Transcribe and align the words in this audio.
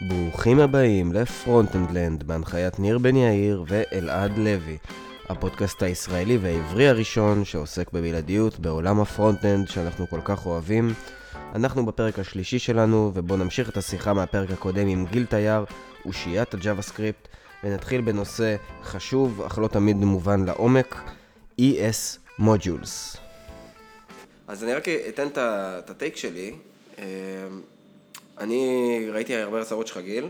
ברוכים 0.00 0.60
הבאים 0.60 1.12
לפרונטאנדלנד 1.12 2.22
בהנחיית 2.22 2.78
ניר 2.78 2.98
בן 2.98 3.16
יאיר 3.16 3.64
ואלעד 3.66 4.38
לוי, 4.38 4.78
הפודקאסט 5.28 5.82
הישראלי 5.82 6.36
והעברי 6.36 6.88
הראשון 6.88 7.44
שעוסק 7.44 7.92
בבלעדיות 7.92 8.58
בעולם 8.58 9.00
ה 9.00 9.08
frontend 9.08 9.68
שאנחנו 9.68 10.06
כל 10.08 10.20
כך 10.24 10.46
אוהבים. 10.46 10.94
אנחנו 11.54 11.86
בפרק 11.86 12.18
השלישי 12.18 12.58
שלנו, 12.58 13.10
ובואו 13.14 13.38
נמשיך 13.38 13.70
את 13.70 13.76
השיחה 13.76 14.12
מהפרק 14.12 14.50
הקודם 14.50 14.88
עם 14.88 15.06
גיל 15.06 15.26
תייר, 15.26 15.64
אושיית 16.04 16.54
ה 16.54 16.82
JavaScript, 16.82 17.28
ונתחיל 17.64 18.00
בנושא 18.00 18.56
חשוב, 18.82 19.42
אך 19.42 19.58
לא 19.58 19.68
תמיד 19.68 19.96
מובן 19.96 20.44
לעומק, 20.44 21.00
ES 21.60 22.40
Modules. 22.40 23.18
אז 24.48 24.64
אני 24.64 24.74
רק 24.74 24.88
אתן 24.88 25.28
את 25.34 25.90
ה 25.90 25.95
take 25.95 26.16
שלי. 26.16 26.54
אה, 28.38 28.44
אני 28.44 29.06
ראיתי 29.12 29.36
הרבה 29.36 29.58
הרצאות 29.58 29.86
שלך, 29.86 29.98
גיל. 29.98 30.28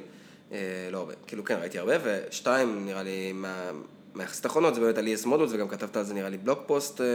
אה, 0.52 0.58
לא 0.90 0.98
הרבה, 0.98 1.12
כאילו 1.26 1.44
כן, 1.44 1.58
ראיתי 1.60 1.78
הרבה, 1.78 1.94
ושתיים, 2.04 2.86
נראה 2.86 3.02
לי, 3.02 3.32
מה, 3.32 3.70
מהיחסית 4.14 4.44
האחרונות, 4.44 4.74
זה 4.74 4.80
באמת 4.80 4.98
על 4.98 5.06
ES 5.06 5.26
Modules, 5.26 5.50
וגם 5.50 5.68
כתבת 5.68 5.96
על 5.96 6.04
זה, 6.04 6.14
נראה 6.14 6.28
לי, 6.28 6.38
בלוג 6.38 6.58
פוסט 6.66 7.00
אה, 7.00 7.06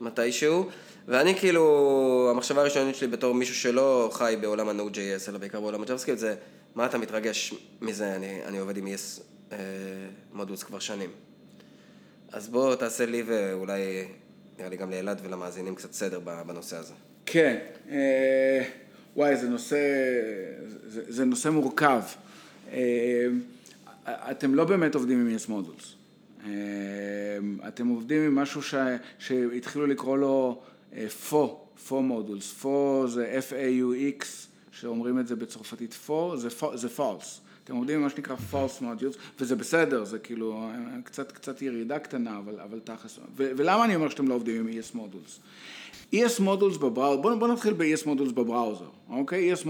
מתישהו. 0.00 0.68
ואני 1.08 1.34
כאילו, 1.34 2.28
המחשבה 2.30 2.60
הראשונית 2.60 2.96
שלי 2.96 3.08
בתור 3.08 3.34
מישהו 3.34 3.54
שלא 3.54 4.10
חי 4.12 4.36
בעולם 4.40 4.68
ה-Node.js, 4.68 5.28
אלא 5.28 5.38
בעיקר 5.38 5.60
בעולם 5.60 5.82
ה-JavaScript, 5.82 6.16
זה 6.16 6.34
מה 6.74 6.86
אתה 6.86 6.98
מתרגש 6.98 7.54
מזה, 7.80 8.16
אני, 8.16 8.44
אני 8.44 8.58
עובד 8.58 8.76
עם 8.76 8.86
ES 8.86 9.20
מודוס 10.32 10.62
כבר 10.62 10.78
שנים. 10.78 11.10
אז 12.32 12.48
בוא 12.48 12.74
תעשה 12.74 13.06
לי 13.06 13.22
ואולי, 13.26 14.08
נראה 14.58 14.68
לי 14.68 14.76
גם 14.76 14.90
לאלעד 14.90 15.20
ולמאזינים 15.24 15.74
קצת 15.74 15.92
סדר 15.92 16.20
בנושא 16.46 16.76
הזה. 16.76 16.94
כן, 17.26 17.56
אה, 17.90 18.62
וואי, 19.16 19.36
זה 19.36 19.48
נושא, 19.48 19.76
זה, 20.86 21.02
זה 21.08 21.24
נושא 21.24 21.48
מורכב. 21.48 22.02
אה, 22.72 23.26
אתם 24.06 24.54
לא 24.54 24.64
באמת 24.64 24.94
עובדים 24.94 25.20
עם 25.20 25.36
ES 25.36 25.50
מודולס. 25.50 25.94
אה, 26.44 26.50
אתם 27.68 27.88
עובדים 27.88 28.22
עם 28.22 28.34
משהו 28.34 28.62
ש, 28.62 28.74
שהתחילו 29.18 29.86
לקרוא 29.86 30.18
לו 30.18 30.62
פו, 31.28 31.60
פו 31.88 32.02
מודולס. 32.02 32.52
פו 32.52 33.04
זה 33.08 33.40
F-A-U-X, 33.48 34.24
שאומרים 34.72 35.20
את 35.20 35.26
זה 35.26 35.36
בצרפתית 35.36 35.94
פו, 35.94 36.36
זה, 36.36 36.48
false. 36.96 37.40
אתם 37.64 37.76
עובדים 37.76 37.96
עם 37.96 38.02
מה 38.02 38.10
שנקרא 38.10 38.36
false 38.52 38.82
modules, 38.82 39.18
וזה 39.40 39.56
בסדר, 39.56 40.04
זה 40.04 40.18
כאילו 40.18 40.70
קצת, 41.04 41.32
קצת 41.32 41.62
ירידה 41.62 41.98
קטנה, 41.98 42.38
אבל, 42.38 42.60
אבל 42.60 42.80
תכלס. 42.84 43.18
ולמה 43.36 43.84
אני 43.84 43.94
אומר 43.94 44.08
שאתם 44.08 44.28
לא 44.28 44.34
עובדים 44.34 44.68
עם 44.68 44.78
ES 44.78 44.96
modules? 44.96 45.40
ES 46.14 46.40
modules 46.40 46.78
ב 46.78 46.83
browser, 46.83 47.20
בואו 47.20 47.38
בוא 47.38 47.48
נתחיל 47.48 47.72
ב-ES 47.72 48.06
modules 48.06 48.32
ב 48.32 48.38
browser, 48.38 48.88
אוקיי? 49.10 49.54
ES 49.54 49.66
uh, 49.66 49.68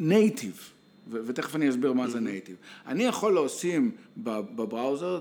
native, 0.00 0.60
ותכף 1.10 1.56
אני 1.56 1.70
אסביר 1.70 1.92
מה 1.92 2.08
זה 2.08 2.18
native. 2.18 2.86
אני 2.86 3.04
יכול 3.04 3.32
לרשום 3.32 3.90
ב 4.16 4.29
browser 4.29 5.20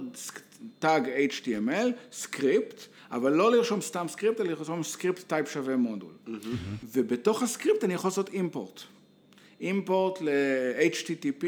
tag 0.80 1.10
HTML, 1.30 2.12
script, 2.12 2.82
אבל 3.12 3.34
לא 3.34 3.52
לרשום 3.52 3.82
סתם 3.82 4.06
script, 4.10 4.42
אלא 4.42 4.50
לרשום 4.50 4.84
script 4.84 5.28
type 5.28 5.50
שווה 5.50 5.76
מודול. 5.76 6.12
ובתוך 6.84 7.44
ה 7.44 7.50
script 7.50 7.84
אני 7.84 7.94
יכול 7.94 8.08
לעשות 8.08 8.30
import. 8.30 8.82
import 9.62 10.22
ל-http 10.22 11.46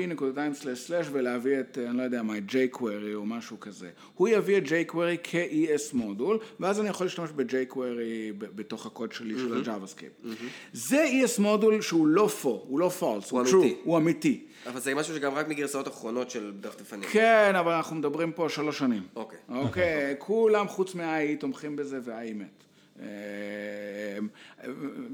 ולהביא 1.11 1.59
את, 1.59 1.77
אני 1.77 1.97
לא 1.97 2.03
יודע 2.03 2.21
מה, 2.21 2.37
את 2.37 2.43
jQuery 2.49 3.15
או 3.15 3.25
משהו 3.25 3.59
כזה. 3.59 3.89
הוא 4.15 4.27
יביא 4.27 4.57
את 4.57 4.63
jQuery 4.63 5.17
כ-ES 5.23 5.93
מודול, 5.93 6.39
ואז 6.59 6.79
אני 6.79 6.89
יכול 6.89 7.05
להשתמש 7.05 7.29
ב-jQuery 7.35 8.33
בתוך 8.37 8.85
הקוד 8.85 9.11
שלי 9.11 9.39
של 9.39 9.69
ה-JavaScript. 9.69 10.27
זה 10.73 11.05
ES 11.05 11.41
מודול 11.41 11.81
שהוא 11.81 12.07
לא 12.07 12.27
פו, 12.27 12.65
הוא 12.67 12.79
לא 12.79 12.91
false, 12.99 13.29
הוא 13.29 13.44
true, 13.44 13.65
הוא 13.83 13.97
אמיתי. 13.97 14.45
אבל 14.65 14.79
זה 14.79 14.95
משהו 14.95 15.15
שגם 15.15 15.33
רק 15.33 15.47
מגרסאות 15.47 15.88
אחרונות 15.88 16.29
של 16.29 16.51
דפדפנים. 16.59 17.09
כן, 17.09 17.53
אבל 17.59 17.71
אנחנו 17.71 17.95
מדברים 17.95 18.31
פה 18.31 18.49
שלוש 18.49 18.79
שנים. 18.79 19.03
אוקיי. 19.15 19.39
אוקיי, 19.49 20.15
כולם 20.17 20.67
חוץ 20.67 20.95
מה-i 20.95 21.39
תומכים 21.39 21.75
בזה 21.75 21.99
וה-i 22.03 22.33
מת. 22.33 22.63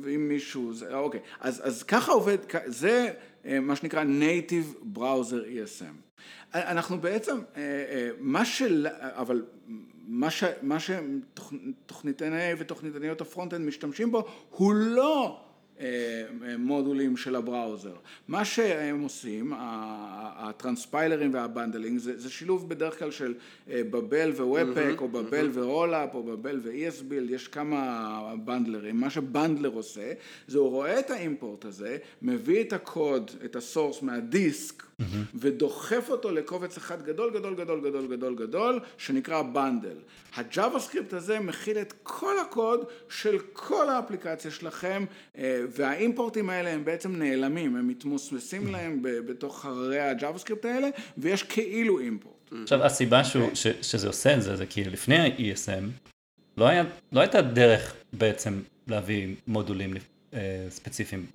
ואם 0.01 0.27
מישהו, 0.27 0.73
זה, 0.73 0.95
אוקיי, 0.95 1.19
אז, 1.39 1.61
אז 1.67 1.83
ככה 1.83 2.11
עובד, 2.11 2.37
זה 2.65 3.13
מה 3.61 3.75
שנקרא 3.75 4.03
Native 4.03 4.97
Browser 4.97 5.45
ESM. 5.45 6.23
אנחנו 6.53 7.01
בעצם, 7.01 7.39
מה 8.19 8.45
של, 8.45 8.87
אבל 8.99 9.45
מה, 10.07 10.29
ש, 10.29 10.43
מה 10.61 10.77
שתוכניתני 10.79 12.51
ותוכניתניות 12.57 13.21
ה 13.21 13.26
frontend 13.26 13.65
משתמשים 13.67 14.11
בו 14.11 14.25
הוא 14.49 14.73
לא 14.73 15.41
מודולים 16.57 17.17
של 17.17 17.35
ה 17.35 17.42
browser. 17.42 17.95
מה 18.27 18.45
שהם 18.45 19.01
עושים, 19.01 19.53
הטרנספיילרים 19.57 21.33
וה 21.33 21.45
bundling, 21.45 21.99
זה, 21.99 22.19
זה 22.19 22.29
שילוב 22.29 22.69
בדרך 22.69 22.99
כלל 22.99 23.11
של 23.11 23.33
Babel 23.67 24.29
ו 24.29 24.37
webpack, 24.37 24.95
או 25.01 25.07
Babel 25.07 25.49
ו 25.53 25.61
Rollup, 25.61 26.15
או 26.15 26.23
בבל 26.23 26.59
ו-ESBuild, 26.63 27.31
יש 27.31 27.47
כמה 27.47 28.35
בנדלרים. 28.43 28.99
מה 28.99 29.09
ש 29.09 29.23
bundler 29.23 29.69
עושה, 29.69 30.13
זה 30.47 30.59
הוא 30.59 30.69
רואה 30.69 30.99
את 30.99 31.09
ה 31.09 31.17
import 31.17 31.65
הזה, 31.65 31.97
מביא 32.21 32.61
את 32.61 32.73
הקוד, 32.73 33.31
את 33.45 33.55
ה 33.55 33.62
source 33.62 34.01
מהדיסק, 34.01 34.83
ודוחף 35.35 36.09
אותו 36.09 36.31
לקובץ 36.31 36.77
אחד 36.77 37.01
גדול 37.01 37.33
גדול 37.33 37.55
גדול 37.55 37.81
גדול 37.81 38.07
גדול 38.07 38.35
גדול 38.35 38.79
שנקרא 38.97 39.41
bundle. 39.41 39.97
ה 40.35 40.79
JavaScript 40.79 41.13
הזה 41.13 41.39
מכיל 41.39 41.77
את 41.77 41.93
כל 42.03 42.39
הקוד 42.39 42.85
של 43.09 43.39
כל 43.53 43.89
האפליקציה 43.89 44.51
שלכם 44.51 45.05
והאימפורטים 45.75 46.49
האלה 46.49 46.69
הם 46.69 46.85
בעצם 46.85 47.15
נעלמים, 47.15 47.75
הם 47.75 47.87
מתמוסמסים 47.87 48.71
להם 48.71 48.99
בתוך 49.01 49.65
הררי 49.65 49.99
ה 49.99 50.39
JavaScript 50.39 50.65
האלה 50.65 50.89
ויש 51.17 51.43
כאילו 51.43 51.99
import. 51.99 52.53
עכשיו 52.63 52.83
הסיבה 52.83 53.23
שהוא, 53.23 53.49
ש, 53.53 53.67
שזה 53.67 54.07
עושה 54.07 54.33
את 54.33 54.41
זה 54.41 54.55
זה 54.55 54.65
כי 54.65 54.83
לפני 54.83 55.17
ה-ESM 55.17 56.09
לא, 56.57 56.67
היה, 56.67 56.83
לא 57.11 57.19
הייתה 57.19 57.41
דרך 57.41 57.95
בעצם 58.13 58.59
להביא 58.87 59.35
מודולים 59.47 59.93
אה, 60.33 60.67
ספציפיים 60.69 61.25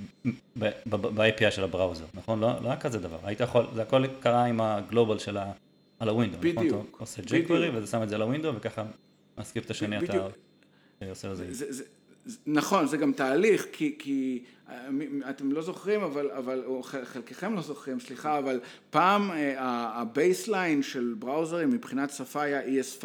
ב-API 0.87 1.51
של 1.51 1.65
ה 1.65 1.69
browser, 1.69 2.05
נכון? 2.15 2.41
לא, 2.41 2.63
לא 2.63 2.69
היה 2.69 2.77
כזה 2.77 2.99
דבר, 2.99 3.19
היית 3.23 3.41
יכול, 3.41 3.67
זה 3.75 3.83
הכל 3.83 4.07
קרה 4.21 4.45
עם 4.45 4.61
ה 4.61 4.69
global 4.69 5.19
של 5.19 5.37
ה... 5.37 5.53
על 5.99 6.09
ה 6.09 6.12
window, 6.12 6.39
נכון? 6.53 6.67
אתה 6.67 6.77
עושה 6.99 7.23
jQuery 7.23 7.71
וזה 7.75 7.87
שם 7.87 8.03
את 8.03 8.09
זה 8.09 8.15
על 8.15 8.23
ה 8.23 8.27
window 8.27 8.53
וככה 8.57 8.85
הסקריפט 9.39 9.71
השני 9.71 9.99
אתה 9.99 10.29
עושה 11.11 11.29
לזה. 11.29 11.85
נכון, 12.47 12.87
זה 12.87 12.97
גם 12.97 13.13
תהליך, 13.13 13.67
כי, 13.73 13.95
כי 13.99 14.43
אתם 15.31 15.53
לא 15.53 15.63
זוכרים, 15.63 16.01
אבל, 16.01 16.31
אבל, 16.31 16.63
או 16.67 16.83
חלקכם 16.83 17.55
לא 17.55 17.63
זוכרים, 17.63 18.01
סליחה, 18.01 18.39
אבל 18.39 18.61
פעם 18.91 19.31
ה 19.59 19.72
baseline 19.72 20.83
של 20.83 21.15
בראוזרים 21.19 21.71
מבחינת 21.71 22.11
שפה 22.11 22.43
היה 22.43 22.83
ES5. 22.83 23.05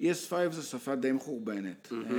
ES5 0.00 0.50
זה 0.50 0.62
שפה 0.62 0.94
די 0.94 1.12
מחורבנת, 1.12 1.88
mm-hmm. 1.90 2.14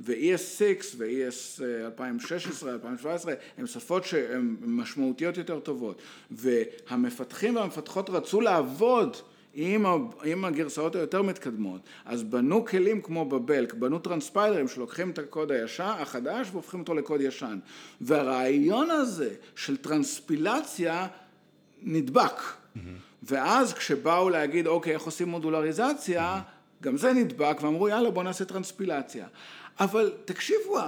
ו-ES6 0.00 0.94
ו-ES 0.96 1.62
2016, 1.84 2.72
2017 2.72 3.34
הן 3.58 3.66
שפות 3.66 4.04
שהן 4.04 4.56
משמעותיות 4.60 5.36
יותר 5.36 5.60
טובות, 5.60 6.02
והמפתחים 6.30 7.56
והמפתחות 7.56 8.10
רצו 8.10 8.40
לעבוד 8.40 9.16
עם, 9.58 9.86
עם 10.24 10.44
הגרסאות 10.44 10.96
היותר 10.96 11.22
מתקדמות, 11.22 11.80
אז 12.04 12.22
בנו 12.22 12.64
כלים 12.64 13.02
כמו 13.02 13.24
בבלק, 13.24 13.74
בנו 13.74 13.98
טרנספיילרים 13.98 14.68
שלוקחים 14.68 15.10
את 15.10 15.18
הקוד 15.18 15.52
הישן, 15.52 15.94
החדש 15.98 16.48
והופכים 16.52 16.80
אותו 16.80 16.94
לקוד 16.94 17.20
ישן, 17.20 17.58
והרעיון 18.00 18.90
הזה 18.90 19.34
של 19.56 19.76
טרנספילציה 19.76 21.06
נדבק, 21.82 22.40
mm-hmm. 22.40 22.78
ואז 23.22 23.74
כשבאו 23.74 24.30
להגיד 24.30 24.66
אוקיי 24.66 24.94
איך 24.94 25.02
עושים 25.02 25.28
מודולריזציה, 25.28 26.40
mm-hmm. 26.40 26.84
גם 26.84 26.96
זה 26.96 27.12
נדבק, 27.12 27.56
ואמרו 27.60 27.88
יאללה 27.88 28.10
בוא 28.10 28.22
נעשה 28.22 28.44
טרנספילציה. 28.44 29.26
אבל 29.80 30.12
תקשיבו, 30.24 30.78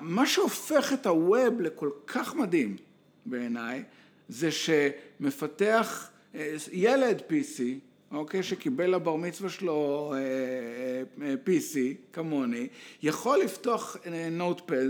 מה 0.00 0.26
שהופך 0.26 0.92
את 0.92 1.06
הווב 1.06 1.60
לכל 1.60 1.90
כך 2.06 2.34
מדהים 2.34 2.76
בעיניי, 3.26 3.82
זה 4.28 4.48
שמפתח 4.50 6.10
אה, 6.34 6.56
ילד 6.72 7.22
PC, 7.28 7.62
אוקיי, 8.10 8.42
שקיבל 8.42 8.90
לבר 8.94 9.16
מצווה 9.16 9.50
שלו 9.50 10.12
אה, 10.14 10.18
אה, 11.26 11.34
PC, 11.46 11.78
כמוני, 12.12 12.68
יכול 13.02 13.38
לפתוח 13.38 13.96
נוטפד, 14.30 14.88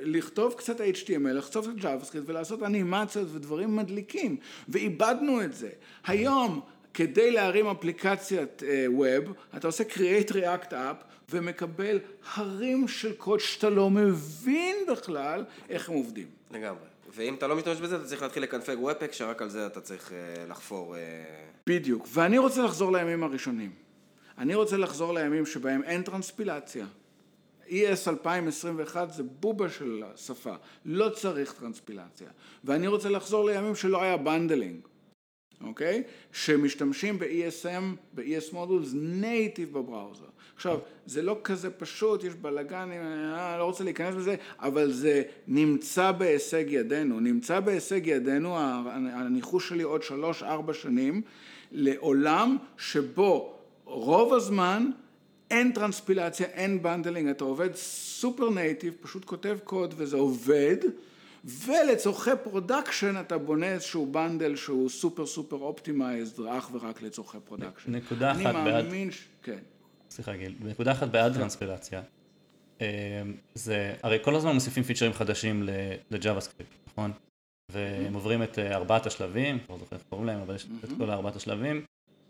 לכתוב 0.00 0.54
קצת 0.54 0.80
HTML, 0.80 1.32
לחצוב 1.32 1.68
את 1.68 1.84
JavaScript 1.84 2.22
ולעשות 2.26 2.62
אנימציות 2.62 3.28
ודברים 3.32 3.76
מדליקים, 3.76 4.36
ואיבדנו 4.68 5.42
את 5.42 5.54
זה. 5.54 5.70
היום 6.06 6.60
כדי 6.94 7.30
להרים 7.30 7.66
אפליקציית 7.66 8.62
ווב, 8.88 9.32
אתה 9.56 9.66
עושה 9.66 9.84
create 9.84 10.30
react 10.30 10.70
app 10.70 11.04
ומקבל 11.30 11.98
הרים 12.34 12.88
של 12.88 13.14
קוד 13.14 13.40
שאתה 13.40 13.70
לא 13.70 13.90
מבין 13.90 14.76
בכלל 14.92 15.44
איך 15.68 15.88
הם 15.88 15.94
עובדים. 15.94 16.26
לגמרי. 16.50 16.87
ואם 17.14 17.34
אתה 17.34 17.46
לא 17.46 17.56
משתמש 17.56 17.80
בזה, 17.80 17.96
אתה 17.96 18.04
צריך 18.04 18.22
להתחיל 18.22 18.42
לקנפג 18.42 18.76
webpack, 18.78 19.12
שרק 19.12 19.42
על 19.42 19.48
זה 19.48 19.66
אתה 19.66 19.80
צריך 19.80 20.08
uh, 20.08 20.50
לחפור. 20.50 20.94
Uh... 20.94 20.98
בדיוק. 21.66 22.06
ואני 22.12 22.38
רוצה 22.38 22.62
לחזור 22.62 22.92
לימים 22.92 23.22
הראשונים. 23.22 23.72
אני 24.38 24.54
רוצה 24.54 24.76
לחזור 24.76 25.14
לימים 25.14 25.46
שבהם 25.46 25.82
אין 25.82 26.02
טרנספילציה. 26.02 26.86
ES 27.68 28.08
2021 28.08 29.12
זה 29.12 29.22
בובה 29.22 29.68
של 29.68 30.02
השפה, 30.14 30.54
לא 30.84 31.08
צריך 31.08 31.52
טרנספילציה. 31.52 32.28
ואני 32.64 32.86
רוצה 32.86 33.08
לחזור 33.08 33.44
לימים 33.44 33.74
שלא 33.74 34.02
היה 34.02 34.16
bundling, 34.16 34.80
אוקיי? 35.64 36.02
שמשתמשים 36.32 37.18
ב-ESM, 37.18 37.82
ב-ES 38.14 38.52
modules 38.52 38.90
native 38.94 39.72
ב 39.72 39.78
browser. 39.78 40.24
עכשיו, 40.56 40.78
זה 41.06 41.22
לא 41.22 41.38
כזה 41.44 41.70
פשוט, 41.70 42.24
יש 42.24 42.34
בלאגן, 42.34 42.90
אני 42.90 43.58
לא 43.58 43.64
רוצה 43.64 43.84
להיכנס 43.84 44.14
לזה, 44.14 44.36
אבל 44.58 44.92
זה 44.92 45.22
נמצא 45.48 46.12
בהישג 46.12 46.64
ידינו. 46.68 47.20
נמצא 47.20 47.60
בהישג 47.60 48.06
ידינו, 48.06 48.56
הניחוש 48.58 49.68
שלי 49.68 49.82
עוד 49.82 50.02
שלוש-ארבע 50.02 50.74
שנים, 50.74 51.22
לעולם 51.72 52.56
שבו 52.78 53.58
רוב 53.84 54.34
הזמן 54.34 54.90
אין 55.50 55.72
טרנספילציה, 55.72 56.46
אין 56.46 56.82
bundling, 56.82 57.28
אתה 57.28 57.44
עובד 57.44 57.74
סופר 57.74 58.50
native, 58.50 58.94
פשוט 59.00 59.24
כותב 59.24 59.58
קוד 59.64 59.94
וזה 59.96 60.16
עובד, 60.16 60.76
ולצורכי 61.44 62.30
production 62.42 63.20
אתה 63.20 63.38
בונה 63.38 63.66
איזשהו 63.66 64.12
bundle 64.12 64.56
שהוא 64.56 64.88
סופר 64.88 65.26
סופר 65.26 65.56
optimized, 65.56 66.46
אך 66.46 66.70
ורק 66.72 67.02
לצורכי 67.02 67.38
production. 67.44 67.94
נקודה 67.94 68.32
אחת 68.32 68.40
בעד... 68.42 68.56
אני 68.56 68.82
מאמין 68.82 69.10
ש... 69.10 69.24
כן. 69.42 69.58
סליחה 70.10 70.36
גיל, 70.36 70.54
בנקודה 70.60 70.92
אחת 70.92 71.08
בעד 71.08 71.34
טרנספילציה. 71.34 72.02
אמ, 72.80 72.86
זה, 73.54 73.94
הרי 74.02 74.18
כל 74.22 74.34
הזמן 74.34 74.54
מוסיפים 74.54 74.82
פיצ'רים 74.82 75.12
חדשים 75.12 75.68
ל 76.10 76.40
JavaScript, 76.40 76.74
נכון? 76.86 77.12
והם 77.72 78.14
עוברים 78.14 78.42
את 78.42 78.58
אה, 78.58 78.74
ארבעת 78.74 79.06
השלבים, 79.06 79.58
כבר 79.58 79.78
זוכר 79.78 79.96
איך 79.96 80.04
קוראים 80.08 80.26
להם, 80.26 80.40
אבל 80.40 80.54
יש 80.54 80.66
את 80.84 80.88
כל 80.98 81.10
ארבעת 81.10 81.36
השלבים, 81.36 81.84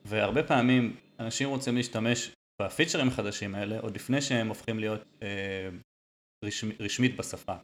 והרבה 0.04 0.42
פעמים 0.42 0.96
אנשים 1.20 1.48
רוצים 1.48 1.76
להשתמש 1.76 2.32
בפיצ'רים 2.62 3.08
החדשים 3.08 3.54
האלה 3.54 3.78
עוד 3.80 3.94
לפני 3.94 4.22
שהם 4.22 4.48
הופכים 4.48 4.78
להיות 4.78 5.00
אה, 5.22 5.68
רשמי, 6.44 6.74
רשמית 6.80 7.16
בשפה. 7.16 7.54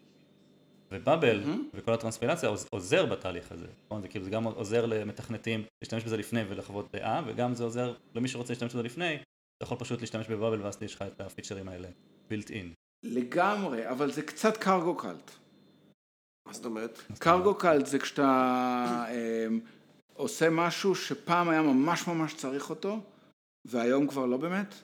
ובאבל 0.94 1.42
mm-hmm. 1.44 1.74
וכל 1.74 1.92
הטרנספילציה 1.92 2.50
עוזר 2.70 3.06
בתהליך 3.06 3.52
הזה, 3.52 3.66
נכון? 3.86 4.02
זה 4.02 4.08
כאילו 4.08 4.24
זה 4.24 4.30
גם 4.30 4.44
עוזר 4.44 4.86
למתכנתים 4.86 5.64
להשתמש 5.82 6.04
בזה 6.04 6.16
לפני 6.16 6.42
ולחוות 6.48 6.92
דעה, 6.92 7.22
וגם 7.26 7.54
זה 7.54 7.64
עוזר 7.64 7.94
למי 8.14 8.28
שרוצה 8.28 8.52
להשתמש 8.52 8.72
בזה 8.72 8.82
לפני, 8.82 9.14
אתה 9.14 9.64
יכול 9.64 9.78
פשוט 9.78 10.00
להשתמש 10.00 10.26
בבאבל 10.28 10.62
ואז 10.62 10.78
יש 10.82 10.94
לך 10.94 11.02
את 11.02 11.20
הפיצ'רים 11.20 11.68
האלה 11.68 11.88
built 12.30 12.48
in. 12.48 12.74
לגמרי, 13.04 13.90
אבל 13.90 14.12
זה 14.12 14.22
קצת 14.22 14.56
קרגו 14.56 14.96
קלט. 14.96 15.30
מה 16.46 16.52
זאת 16.52 16.64
אומרת? 16.64 17.02
קרגו 17.18 17.54
קלט 17.54 17.86
זה 17.86 17.98
כשאתה 17.98 18.24
אה, 19.08 19.46
עושה 20.14 20.50
משהו 20.50 20.94
שפעם 20.94 21.48
היה 21.48 21.62
ממש 21.62 22.06
ממש 22.06 22.34
צריך 22.34 22.70
אותו, 22.70 23.00
והיום 23.64 24.06
כבר 24.06 24.26
לא 24.26 24.36
באמת, 24.36 24.74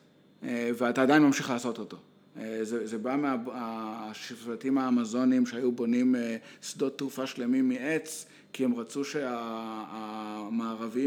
אה, 0.43 0.71
ואתה 0.79 1.03
עדיין 1.03 1.23
ממשיך 1.23 1.51
לעשות 1.51 1.79
אותו. 1.79 1.97
אה, 2.39 2.59
זה, 2.63 2.87
זה 2.87 2.99
בא 2.99 3.17
מהשבטים 3.17 4.79
האמזונים 4.79 5.47
שהיו 5.47 5.73
בונים 5.73 6.17
אה, 6.17 6.37
שדות 6.63 6.99
תעופה 6.99 7.27
שלמים 7.27 7.69
מעץ, 7.69 8.27
כי 8.53 8.65
הם 8.65 8.75
רצו 8.75 9.05
שהמערבים 9.05 9.27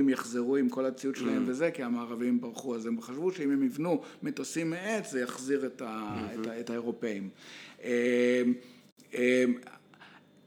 יחזרו 0.09 0.55
עם 0.55 0.69
כל 0.69 0.85
הציוד 0.85 1.15
שלהם 1.15 1.45
mm. 1.45 1.49
וזה, 1.49 1.71
כי 1.71 1.83
המערבים 1.83 2.41
ברחו, 2.41 2.75
אז 2.75 2.85
הם 2.85 3.01
חשבו 3.01 3.31
שאם 3.31 3.51
הם 3.51 3.63
יבנו 3.63 4.01
מטוסים 4.23 4.69
מעץ 4.69 5.11
זה 5.11 5.21
יחזיר 5.21 5.65
את, 5.65 5.81
ה, 5.81 5.85
mm-hmm. 5.85 6.41
את, 6.41 6.47
ה, 6.47 6.59
את 6.59 6.69
האירופאים. 6.69 7.29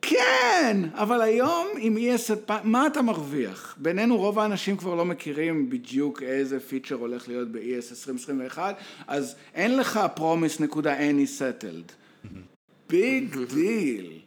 כן, 0.08 0.80
אבל 0.94 1.20
היום 1.22 1.66
עם 1.78 1.96
ES, 1.96 2.52
מה 2.64 2.86
אתה 2.86 3.02
מרוויח? 3.02 3.76
בינינו 3.78 4.16
רוב 4.16 4.38
האנשים 4.38 4.76
כבר 4.76 4.94
לא 4.94 5.04
מכירים 5.04 5.70
בדיוק 5.70 6.22
איזה 6.22 6.60
פיצ'ר 6.60 6.94
הולך 6.94 7.28
להיות 7.28 7.52
ב-ES 7.52 7.90
2021, 7.90 8.76
אז 9.06 9.36
אין 9.54 9.76
לך 9.76 10.00
promise.any 10.16 11.40
settled. 11.40 11.92
Big 12.88 13.36
deal. 13.54 14.18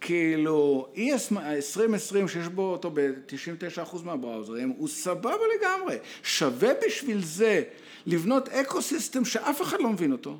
כאילו, 0.00 0.86
ES 0.94 1.36
2020 1.36 2.28
שיש 2.28 2.48
בו 2.48 2.62
אותו 2.72 2.90
ב-99% 2.94 3.96
מהבראוזרים, 4.04 4.68
הוא 4.78 4.88
סבבה 4.88 5.44
לגמרי. 5.58 5.96
שווה 6.22 6.70
בשביל 6.86 7.24
זה 7.24 7.62
לבנות 8.06 8.48
אקו 8.48 8.82
סיסטם 8.82 9.24
שאף 9.24 9.62
אחד 9.62 9.80
לא 9.80 9.90
מבין 9.90 10.12
אותו. 10.12 10.38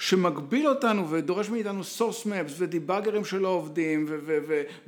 שמגביל 0.00 0.68
אותנו 0.68 1.10
ודורש 1.10 1.48
מאיתנו 1.48 1.82
source 1.98 2.26
maps 2.26 2.52
ודיבאגרים 2.58 3.24
שלא 3.24 3.48
עובדים 3.48 4.06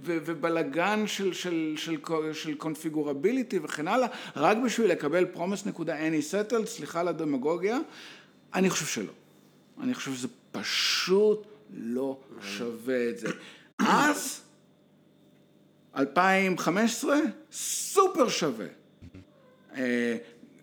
ובלאגן 0.00 1.06
של, 1.06 1.32
של, 1.32 1.74
של, 1.76 1.96
של 2.32 2.54
configurability 2.54 3.58
וכן 3.62 3.88
הלאה, 3.88 4.08
רק 4.36 4.56
בשביל 4.64 4.90
לקבל 4.90 5.26
promise.any 5.34 6.32
settled, 6.32 6.66
סליחה 6.66 7.00
על 7.00 7.08
הדמגוגיה, 7.08 7.78
אני 8.54 8.70
חושב 8.70 8.86
שלא. 8.86 9.12
אני 9.82 9.94
חושב 9.94 10.14
שזה 10.14 10.28
פשוט 10.52 11.46
לא 11.74 12.18
שווה 12.42 13.08
את 13.08 13.18
זה. 13.18 13.28
אז, 13.78 14.40
2015, 15.96 17.16
סופר 17.52 18.28
שווה. 18.28 18.66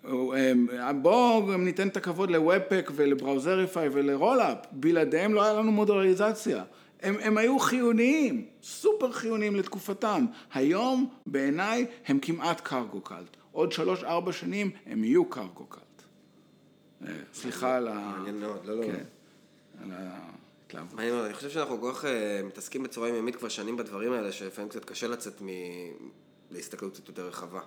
אה, 0.05 0.93
בואו 0.93 1.57
ניתן 1.57 1.87
את 1.87 1.97
הכבוד 1.97 2.31
לוובפק 2.31 2.91
ולבראוזריפיי 2.95 3.89
ולרולאפ, 3.91 4.57
בלעדיהם 4.71 5.33
לא 5.33 5.43
היה 5.43 5.53
לנו 5.53 5.71
מודולריזציה. 5.71 6.63
הם, 7.01 7.15
הם 7.21 7.37
היו 7.37 7.59
חיוניים, 7.59 8.45
סופר 8.63 9.11
חיוניים 9.11 9.55
לתקופתם. 9.55 10.25
היום 10.53 11.09
בעיניי 11.25 11.85
הם 12.07 12.19
כמעט 12.19 12.61
cargo 12.61 13.01
cult. 13.01 13.38
עוד 13.51 13.71
שלוש 13.71 14.03
ארבע 14.03 14.31
שנים 14.31 14.71
הם 14.85 15.03
יהיו 15.03 15.25
cargo 15.25 15.65
cult. 15.65 15.83
אה, 17.07 17.13
סליחה 17.33 17.77
על 17.77 17.87
ה... 17.87 17.93
מעניין 17.93 18.39
מאוד, 18.39 18.65
לא 18.65 18.77
לא. 18.77 18.83
כן, 18.83 19.03
על 19.83 19.91
ההתלהבות. 19.91 20.93
מעניין 20.93 21.13
מאוד, 21.13 21.25
אני 21.25 21.33
חושב 21.33 21.49
שאנחנו 21.49 21.81
כל 21.81 21.91
כך 21.93 22.05
אה, 22.05 22.41
מתעסקים 22.43 22.83
בצורה 22.83 23.09
יומיומית 23.09 23.35
כבר 23.35 23.49
שנים 23.49 23.77
בדברים 23.77 24.13
האלה, 24.13 24.31
שלפעמים 24.31 24.69
קצת 24.69 24.85
קשה 24.85 25.07
לצאת 25.07 25.41
להסתכלות 26.51 26.93
קצת 26.93 27.07
יותר 27.07 27.27
רחבה. 27.27 27.61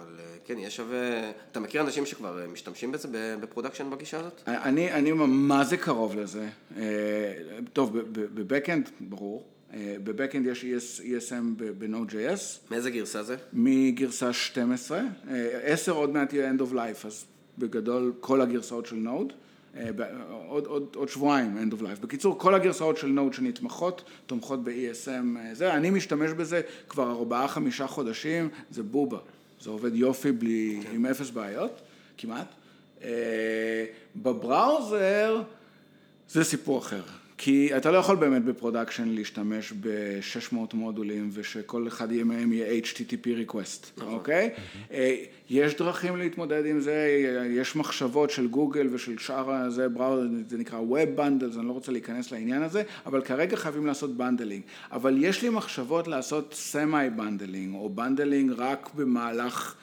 אה, 0.00 0.04
אבל 0.04 0.20
אה, 0.20 0.36
כן, 0.44 0.58
יש 0.58 0.76
שווה... 0.76 1.30
אתה 1.52 1.60
מכיר 1.60 1.82
אנשים 1.82 2.06
שכבר 2.06 2.42
אה, 2.42 2.46
משתמשים 2.46 2.92
בזה 2.92 3.36
ב 3.40 3.44
production 3.44 3.90
בגישה 3.90 4.18
הזאת? 4.18 4.42
אני, 4.46 4.92
אני 4.92 5.12
מה 5.12 5.64
זה 5.64 5.76
קרוב 5.76 6.16
לזה. 6.16 6.48
אה, 6.76 6.82
טוב, 7.72 7.98
בבקאנד, 8.12 8.90
ברור. 9.00 9.44
בבקאנד 9.74 10.46
יש 10.46 10.64
ESM 11.00 11.44
ב-Node.js. 11.56 12.70
מאיזה 12.70 12.90
גרסה 12.90 13.22
זה? 13.22 13.36
מגרסה 13.52 14.32
12. 14.32 15.00
10 15.62 15.92
עוד 15.92 16.10
מעט 16.10 16.32
יהיה 16.32 16.52
End 16.52 16.60
of 16.60 16.72
Life, 16.74 17.06
אז 17.06 17.24
בגדול 17.58 18.12
כל 18.20 18.40
הגרסאות 18.40 18.86
של 18.86 19.06
Node. 19.06 19.32
עוד, 20.48 20.66
עוד, 20.66 20.94
עוד 20.94 21.08
שבועיים 21.08 21.70
End 21.70 21.74
of 21.74 21.82
Life. 21.82 22.00
בקיצור, 22.00 22.38
כל 22.38 22.54
הגרסאות 22.54 22.96
של 22.96 23.18
Node 23.18 23.36
שנתמכות, 23.36 24.04
תומכות 24.26 24.64
ב-ESM. 24.64 25.38
זה, 25.52 25.74
אני 25.74 25.90
משתמש 25.90 26.30
בזה 26.30 26.60
כבר 26.88 27.10
ארבעה-חמישה 27.10 27.86
חודשים, 27.86 28.48
זה 28.70 28.82
בובה. 28.82 29.18
זה 29.60 29.70
עובד 29.70 29.94
יופי 29.94 30.32
בלי, 30.32 30.80
כן. 30.82 30.94
עם 30.94 31.06
אפס 31.06 31.30
בעיות, 31.30 31.80
כמעט. 32.18 32.46
אה, 33.02 33.84
ב 34.16 34.32
browser 34.32 35.42
זה 36.28 36.44
סיפור 36.44 36.78
אחר. 36.78 37.02
כי 37.42 37.76
אתה 37.76 37.90
לא 37.90 37.96
יכול 37.96 38.16
באמת 38.16 38.44
ב 38.44 38.50
production 38.50 39.08
להשתמש 39.08 39.72
ב-600 39.72 40.56
מודולים 40.72 41.30
ושכל 41.32 41.88
אחד 41.88 42.12
מהם 42.12 42.52
יהיה 42.52 42.80
HTTP 42.82 43.26
request, 43.26 43.86
נכון. 43.96 44.12
אוקיי? 44.14 44.50
אה, 44.92 45.16
יש 45.50 45.74
דרכים 45.74 46.16
להתמודד 46.16 46.66
עם 46.66 46.80
זה, 46.80 47.08
יש 47.50 47.76
מחשבות 47.76 48.30
של 48.30 48.48
גוגל 48.48 48.88
ושל 48.92 49.18
שאר 49.18 49.50
הזה, 49.50 49.88
browser, 49.88 50.26
זה 50.48 50.58
נקרא 50.58 50.78
Web 50.78 51.18
Bundles, 51.18 51.58
אני 51.58 51.68
לא 51.68 51.72
רוצה 51.72 51.92
להיכנס 51.92 52.32
לעניין 52.32 52.62
הזה, 52.62 52.82
אבל 53.06 53.22
כרגע 53.22 53.56
חייבים 53.56 53.86
לעשות 53.86 54.16
bundling. 54.16 54.62
אבל 54.92 55.24
יש 55.24 55.42
לי 55.42 55.48
מחשבות 55.48 56.08
לעשות 56.08 56.54
semi 56.54 57.10
bundling, 57.16 57.74
או 57.74 57.88
bundling 57.88 58.52
רק 58.56 58.90
במהלך... 58.94 59.74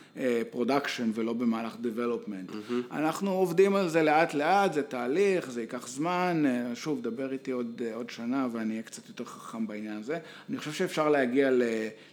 production 0.51 1.11
ולא 1.13 1.33
במהלך 1.33 1.75
development. 1.75 2.51
Mm-hmm. 2.51 2.95
אנחנו 2.95 3.31
עובדים 3.31 3.75
על 3.75 3.89
זה 3.89 4.03
לאט 4.03 4.33
לאט, 4.33 4.73
זה 4.73 4.83
תהליך, 4.83 5.49
זה 5.49 5.61
ייקח 5.61 5.87
זמן, 5.87 6.43
אה, 6.45 6.75
שוב, 6.75 7.01
דבר 7.01 7.31
איתי 7.31 7.51
עוד, 7.51 7.81
אה, 7.85 7.95
עוד 7.95 8.09
שנה 8.09 8.47
ואני 8.51 8.71
אהיה 8.71 8.83
קצת 8.83 9.07
יותר 9.07 9.25
חכם 9.25 9.67
בעניין 9.67 9.97
הזה. 9.97 10.19
אני 10.49 10.57
חושב 10.57 10.73
שאפשר 10.73 11.09
להגיע 11.09 11.51
ל, 11.51 11.63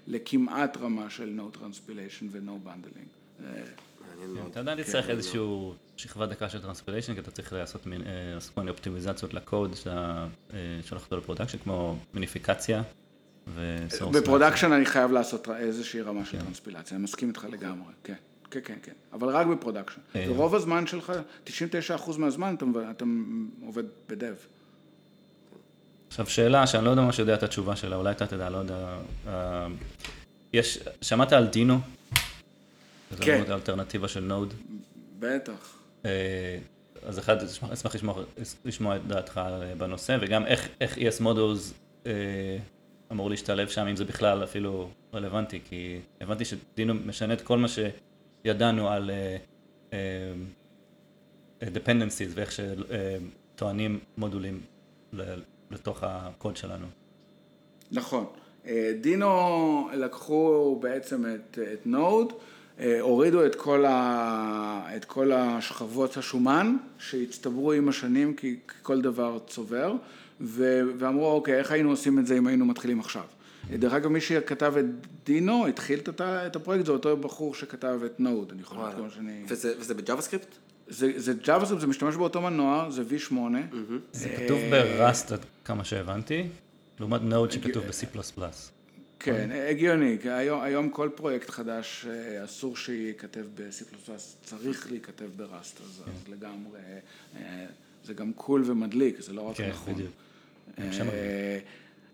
לכמעט 0.07 0.77
רמה 0.77 1.11
של 1.11 1.39
no 1.39 1.57
transpilation 1.57 2.25
ו-no 2.31 2.69
bundling. 2.69 3.45
אה, 3.45 3.51
אתה 4.51 4.61
עדיין 4.61 4.79
כן, 4.79 4.83
תצטרך 4.83 5.11
איזשהו 5.11 5.75
שכבה 5.97 6.27
דקה 6.27 6.49
של 6.49 6.63
transpilation, 6.63 7.15
כי 7.15 7.21
אתה 7.21 7.31
צריך 7.31 7.53
לעשות 7.53 7.87
מיני 7.87 8.71
אופטימיזציות 8.71 9.35
לקוד 9.35 9.75
שאתה 9.75 10.27
שולח 10.83 11.05
אותו 11.05 11.17
ל 11.17 11.20
production, 11.20 11.59
כמו 11.59 11.97
מיניפיקציה. 12.15 12.83
בפרודקשן 14.13 14.73
אני 14.73 14.87
חייב 14.87 15.13
לעשות 15.13 15.49
איזושהי 15.49 16.01
רמה 16.01 16.25
של 16.25 16.39
כן. 16.39 16.45
טרנספילציה, 16.45 16.97
אני 16.97 17.05
מסכים 17.05 17.29
איתך 17.29 17.47
לגמרי, 17.51 17.93
כן. 18.05 18.15
כן, 18.51 18.61
כן, 18.65 18.79
כן, 18.83 18.93
אבל 19.13 19.29
רק 19.29 19.47
ב 19.47 19.51
production. 19.51 20.01
אה. 20.17 20.27
ורוב 20.29 20.55
הזמן 20.55 20.87
שלך, 20.87 21.13
99% 21.47 21.51
מהזמן 22.19 22.55
אתה 22.91 23.05
עובד 23.67 23.85
ב 24.09 24.14
dev. 24.14 24.35
עכשיו 26.09 26.27
שאלה 26.27 26.67
שאני 26.67 26.85
לא 26.85 26.91
יודע 26.91 27.03
מה 27.03 27.13
שיודע 27.13 27.35
את 27.35 27.43
התשובה 27.43 27.77
שלה, 27.77 27.97
אולי 27.97 28.11
אתה 28.11 28.27
תדע, 28.27 28.51
לא 28.51 28.59
יודע. 28.59 28.99
אה, 29.27 29.67
יש, 30.53 30.79
שמעת 31.03 31.33
על 31.33 31.47
Deno? 31.47 31.79
כן. 33.21 33.45
זה 33.47 33.55
אלטרנטיבה 33.55 34.09
של 34.09 34.21
Node. 34.21 34.55
בטח. 35.19 35.77
אה, 36.05 36.59
אז 37.03 37.19
אחד, 37.19 37.37
אשמח 37.73 37.95
לשמוע, 38.65 38.97
את 38.97 39.07
דעתך 39.07 39.41
בנושא, 39.79 40.17
וגם 40.21 40.47
איך, 40.47 40.69
ES 40.81 41.23
Models 41.23 41.73
אה, 42.07 42.13
אמור 43.15 43.31
להשתלב 43.31 43.69
שם, 43.69 43.87
אם 43.87 43.97
זה 43.97 44.05
בכלל 44.05 44.45
אפילו 44.45 44.89
רלוונטי, 45.15 45.61
כי 45.65 46.01
הבנתי 46.21 46.45
שדינו 46.45 46.95
משנה 46.95 47.35
את 47.35 47.41
כל 47.41 47.59
מה 47.59 47.67
שידענו 47.69 48.89
על 48.89 49.11
אה, 49.11 49.37
אה, 49.93 51.69
dependencies 51.75 52.31
ואיך 52.35 52.53
שטוענים 52.53 53.99
מודולים 54.17 54.61
לתוך 55.71 55.99
הקוד 56.03 56.57
שלנו. 56.57 56.87
נכון. 57.93 58.27
אה, 58.67 58.93
דינו 59.01 59.89
לקחו 59.95 60.79
בעצם 60.83 61.25
את, 61.35 61.59
את 61.73 61.87
נוד, 61.87 62.33
הורידו 63.01 63.47
את 63.47 63.55
כל, 63.55 63.85
ה, 63.85 64.97
את 64.97 65.05
כל 65.05 65.33
השכבות 65.33 66.17
השומן 66.17 66.77
שהצטברו 66.99 67.73
עם 67.73 67.89
השנים 67.89 68.35
כי 68.35 68.57
כל 68.83 69.01
דבר 69.01 69.39
צובר 69.47 69.95
ו, 70.45 70.81
ואמרו 70.99 71.31
אוקיי 71.31 71.59
איך 71.59 71.71
היינו 71.71 71.91
עושים 71.91 72.19
את 72.19 72.27
זה 72.27 72.39
אם 72.39 72.47
היינו 72.47 72.65
מתחילים 72.65 73.01
עכשיו. 73.01 73.25
דרך 73.71 73.93
אגב 73.93 74.09
מי 74.09 74.21
שכתב 74.21 74.75
את 74.79 74.85
Deno 75.25 75.67
התחיל 75.67 76.01
את 76.23 76.57
הפרויקט 76.57 76.87
זה 76.87 76.93
אותו 76.93 77.17
בחור 77.17 77.55
שכתב 77.55 78.01
את 78.07 78.21
Node 78.21 78.51
אני 78.53 78.63
יכול 78.63 78.79
להגיד 78.79 79.05
שאני... 79.15 79.45
וזה, 79.49 79.75
וזה 79.79 79.95
ב 79.95 80.23
JavaScript? 80.23 80.57
זה, 80.89 81.13
זה 81.17 81.33
JavaScript, 81.45 81.79
זה 81.79 81.87
משתמש 81.87 82.17
באותו 82.17 82.41
מנוע, 82.41 82.91
זה 82.91 83.03
V8. 83.03 83.35
זה 84.13 84.29
כתוב 84.29 84.59
ב 84.71 84.83
Rust 84.83 85.33
עד 85.33 85.45
כמה 85.65 85.85
שהבנתי, 85.85 86.47
לעומת 87.01 87.21
Node 87.23 87.53
שכתוב 87.53 87.85
ב-C++. 87.85 88.41
כן, 89.19 89.51
הגיוני, 89.71 90.19
היום, 90.25 90.61
היום 90.61 90.91
כל 90.91 91.09
פרויקט 91.15 91.51
חדש 91.51 92.07
אה, 92.11 92.45
אסור 92.45 92.77
שייכתב 92.77 93.45
ב-C++, 93.55 94.11
צריך 94.45 94.91
להיכתב 94.91 95.29
ב 95.37 95.44
Rust, 95.44 95.81
אז, 95.81 96.03
כן. 96.05 96.11
אז 96.11 96.29
לגמרי, 96.29 96.79
אה, 97.37 97.67
זה 98.05 98.15
גם 98.15 98.33
cool 98.33 98.63
ומדליק, 98.67 99.21
זה 99.21 99.33
לא 99.33 99.43
רק 99.43 99.57
כן, 99.57 99.71
נכון. 99.71 99.95
בדיוק. 99.95 100.11
אה, 100.79 101.59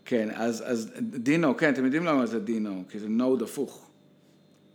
כן, 0.04 0.28
אז, 0.34 0.64
אז 0.66 0.92
Deno, 1.00 1.56
כן, 1.56 1.72
אתם 1.72 1.84
יודעים 1.84 2.04
למה 2.04 2.26
זה 2.26 2.40
Deno, 2.40 2.84
כי 2.90 2.98
זה 2.98 3.08
Node 3.08 3.42
הפוך. 3.42 3.90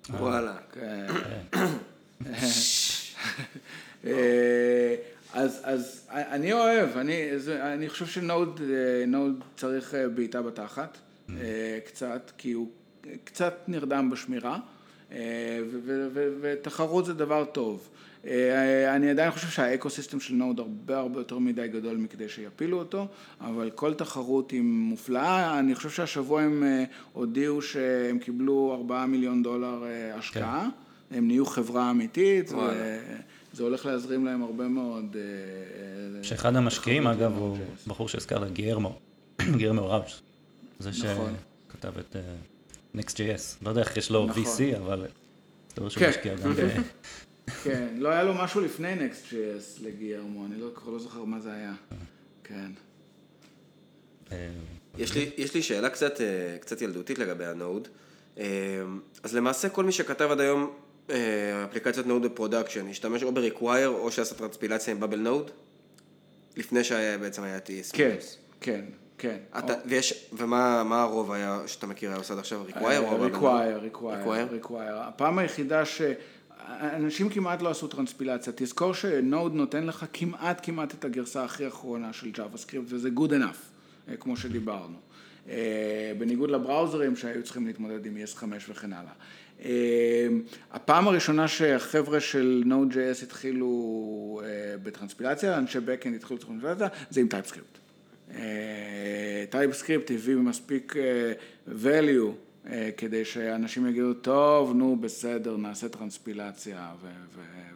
וואלה. 0.09 0.57
כן. 0.71 1.05
אז, 5.33 5.61
אז 5.63 6.07
אני 6.11 6.53
אוהב, 6.53 6.97
אני, 6.97 7.29
אני 7.61 7.89
חושב 7.89 8.05
ש 8.05 8.24
Node 8.24 8.61
צריך 9.57 9.95
בעיטה 10.15 10.41
בתחת. 10.41 10.97
אה, 11.29 11.79
קצת, 11.85 12.31
כי 12.37 12.51
הוא 12.51 12.69
קצת 13.23 13.53
נרדם 13.67 14.09
בשמירה, 14.09 14.59
אה, 15.11 15.59
ותחרות 16.41 17.05
זה 17.05 17.13
דבר 17.13 17.45
טוב. 17.45 17.89
אה, 18.27 18.95
אני 18.95 19.09
עדיין 19.09 19.31
חושב 19.31 19.47
שה 19.47 19.89
ecosystem 19.89 20.19
של 20.19 20.33
Node 20.33 20.59
הרבה 20.59 20.97
הרבה 20.97 21.19
יותר 21.19 21.37
מדי 21.37 21.67
גדול 21.67 21.97
מכדי 21.97 22.29
שיפילו 22.29 22.79
אותו, 22.79 23.07
אבל 23.41 23.69
כל 23.75 23.93
תחרות 23.93 24.51
היא 24.51 24.61
מופלאה. 24.61 25.59
אני 25.59 25.75
חושב 25.75 25.89
שהשבוע 25.89 26.41
הם 26.41 26.63
הודיעו 27.13 27.61
שהם 27.61 28.19
קיבלו 28.19 28.75
ארבעה 28.77 29.05
מיליון 29.05 29.43
דולר 29.43 29.83
השקעה, 30.13 30.67
כן. 31.09 31.17
הם 31.17 31.27
נהיו 31.27 31.45
חברה 31.45 31.91
אמיתית, 31.91 32.51
וזה 32.51 33.63
הולך 33.63 33.85
להזרים 33.85 34.25
להם 34.25 34.43
הרבה 34.43 34.67
מאוד... 34.67 35.15
שאחד 36.21 36.55
המשקיעים, 36.55 37.07
אגב, 37.07 37.37
הוא 37.37 37.57
בחור 37.87 38.09
שהזכרת, 38.09 38.53
גיירמו, 38.53 38.99
גיירמו 39.57 39.89
ראוש. 39.89 40.21
זה 40.79 40.89
נכון. 41.11 41.33
שכתב 41.67 41.97
את 41.99 42.15
אה, 42.15 42.97
Next.js. 42.97 43.41
לא 43.61 43.69
יודע 43.69 43.81
איך 43.81 43.97
יש 43.97 44.11
לו 44.11 44.25
נכון. 44.25 44.43
VC, 44.43 44.77
אבל 44.77 45.05
מסתבר 45.67 45.89
שהוא 45.89 46.03
כן. 46.03 46.09
משקיע 46.09 46.35
גם 46.35 46.53
ב... 46.53 46.57
כן, 47.63 47.87
לא 47.97 48.09
היה 48.09 48.23
לו 48.23 48.33
משהו 48.33 48.61
לפני 48.61 48.93
Next.js 48.93 49.83
לגיירמו, 49.83 50.45
אני 50.45 50.61
לא, 50.61 50.69
כבר 50.75 50.91
לא 50.91 50.99
זוכר 50.99 51.23
מה 51.23 51.39
זה 51.39 51.53
היה. 51.53 51.73
כן. 52.43 52.71
אה, 54.31 54.49
יש 54.97 55.15
לי, 55.15 55.31
יש 55.37 55.53
לי 55.53 55.61
שאלה 55.61 55.89
קצת, 55.89 56.21
אה, 56.21 56.57
קצת 56.59 56.81
ילדותית 56.81 57.19
לגבי 57.19 57.45
ה 57.45 57.52
Node. 57.52 57.87
אז 59.23 59.35
למעשה 59.35 59.69
כל 59.69 59.83
מי 59.83 59.91
שכתב 59.91 60.27
עד 60.31 60.39
היום 60.39 60.73
אפליקציות 61.65 62.07
Node 62.07 62.21
ב 62.21 62.27
production, 62.27 62.87
השתמש 62.87 63.23
או 63.23 63.31
ב-require 63.31 63.87
או 63.87 64.11
שעשה 64.11 64.35
טרנספילציה 64.35 64.93
עם 64.93 64.99
babel-node? 64.99 65.51
לפני 66.57 66.83
שבעצם 66.83 67.43
היה 67.43 67.57
ES. 67.57 67.93
כן, 67.93 68.15
כן. 68.61 68.85
כן. 69.17 69.37
אתה, 69.57 69.73
ויש, 69.85 70.29
ומה 70.33 71.01
הרוב 71.03 71.31
היה, 71.31 71.61
שאתה 71.65 71.87
מכיר 71.87 72.09
היה 72.09 72.17
עושה 72.17 72.33
עד 72.33 72.39
עכשיו, 72.39 72.63
require 72.65 73.01
או... 73.01 73.21
require, 73.21 73.77
require, 73.77 74.47
require. 74.51 74.95
הפעם 74.97 75.39
היחידה 75.39 75.85
ש... 75.85 76.01
אנשים 76.69 77.29
כמעט 77.29 77.61
לא 77.61 77.69
עשו 77.69 77.87
טרנספילציה, 77.87 78.53
תזכור 78.55 78.93
ש 78.93 79.13
Node 79.13 79.53
נותן 79.53 79.85
לך 79.85 80.05
כמעט 80.13 80.59
כמעט 80.63 80.93
את 80.93 81.05
הגרסה 81.05 81.43
הכי 81.43 81.67
אחרונה 81.67 82.13
של 82.13 82.31
JavaScript 82.35 82.85
וזה 82.85 83.09
good 83.15 83.29
enough, 83.31 84.09
אה, 84.09 84.17
כמו 84.17 84.37
שדיברנו. 84.37 84.97
אה, 85.49 86.11
בניגוד 86.17 86.51
לבראוזרים 86.51 87.15
שהיו 87.15 87.43
צריכים 87.43 87.67
להתמודד 87.67 88.05
עם 88.05 88.17
ES5 88.17 88.43
וכן 88.69 88.93
הלאה. 88.93 89.11
אה, 89.65 90.27
הפעם 90.71 91.07
הראשונה 91.07 91.47
שהחבר'ה 91.47 92.19
של 92.19 92.63
Node.js 92.65 93.23
התחילו 93.23 94.41
בטרנספילציה, 94.83 95.57
אנשי 95.57 95.77
Backend 95.77 96.15
התחילו 96.15 96.39
בטרנספילציה, 96.39 96.87
זה 97.09 97.21
עם 97.21 97.27
TypeScript. 97.27 97.79
TypeScript 99.49 100.11
הביא 100.11 100.35
מספיק 100.35 100.95
value 101.83 102.44
כדי 102.97 103.25
שאנשים 103.25 103.87
יגידו, 103.87 104.13
טוב, 104.13 104.73
נו, 104.75 104.95
בסדר, 104.95 105.57
נעשה 105.57 105.89
טרנספילציה 105.89 106.91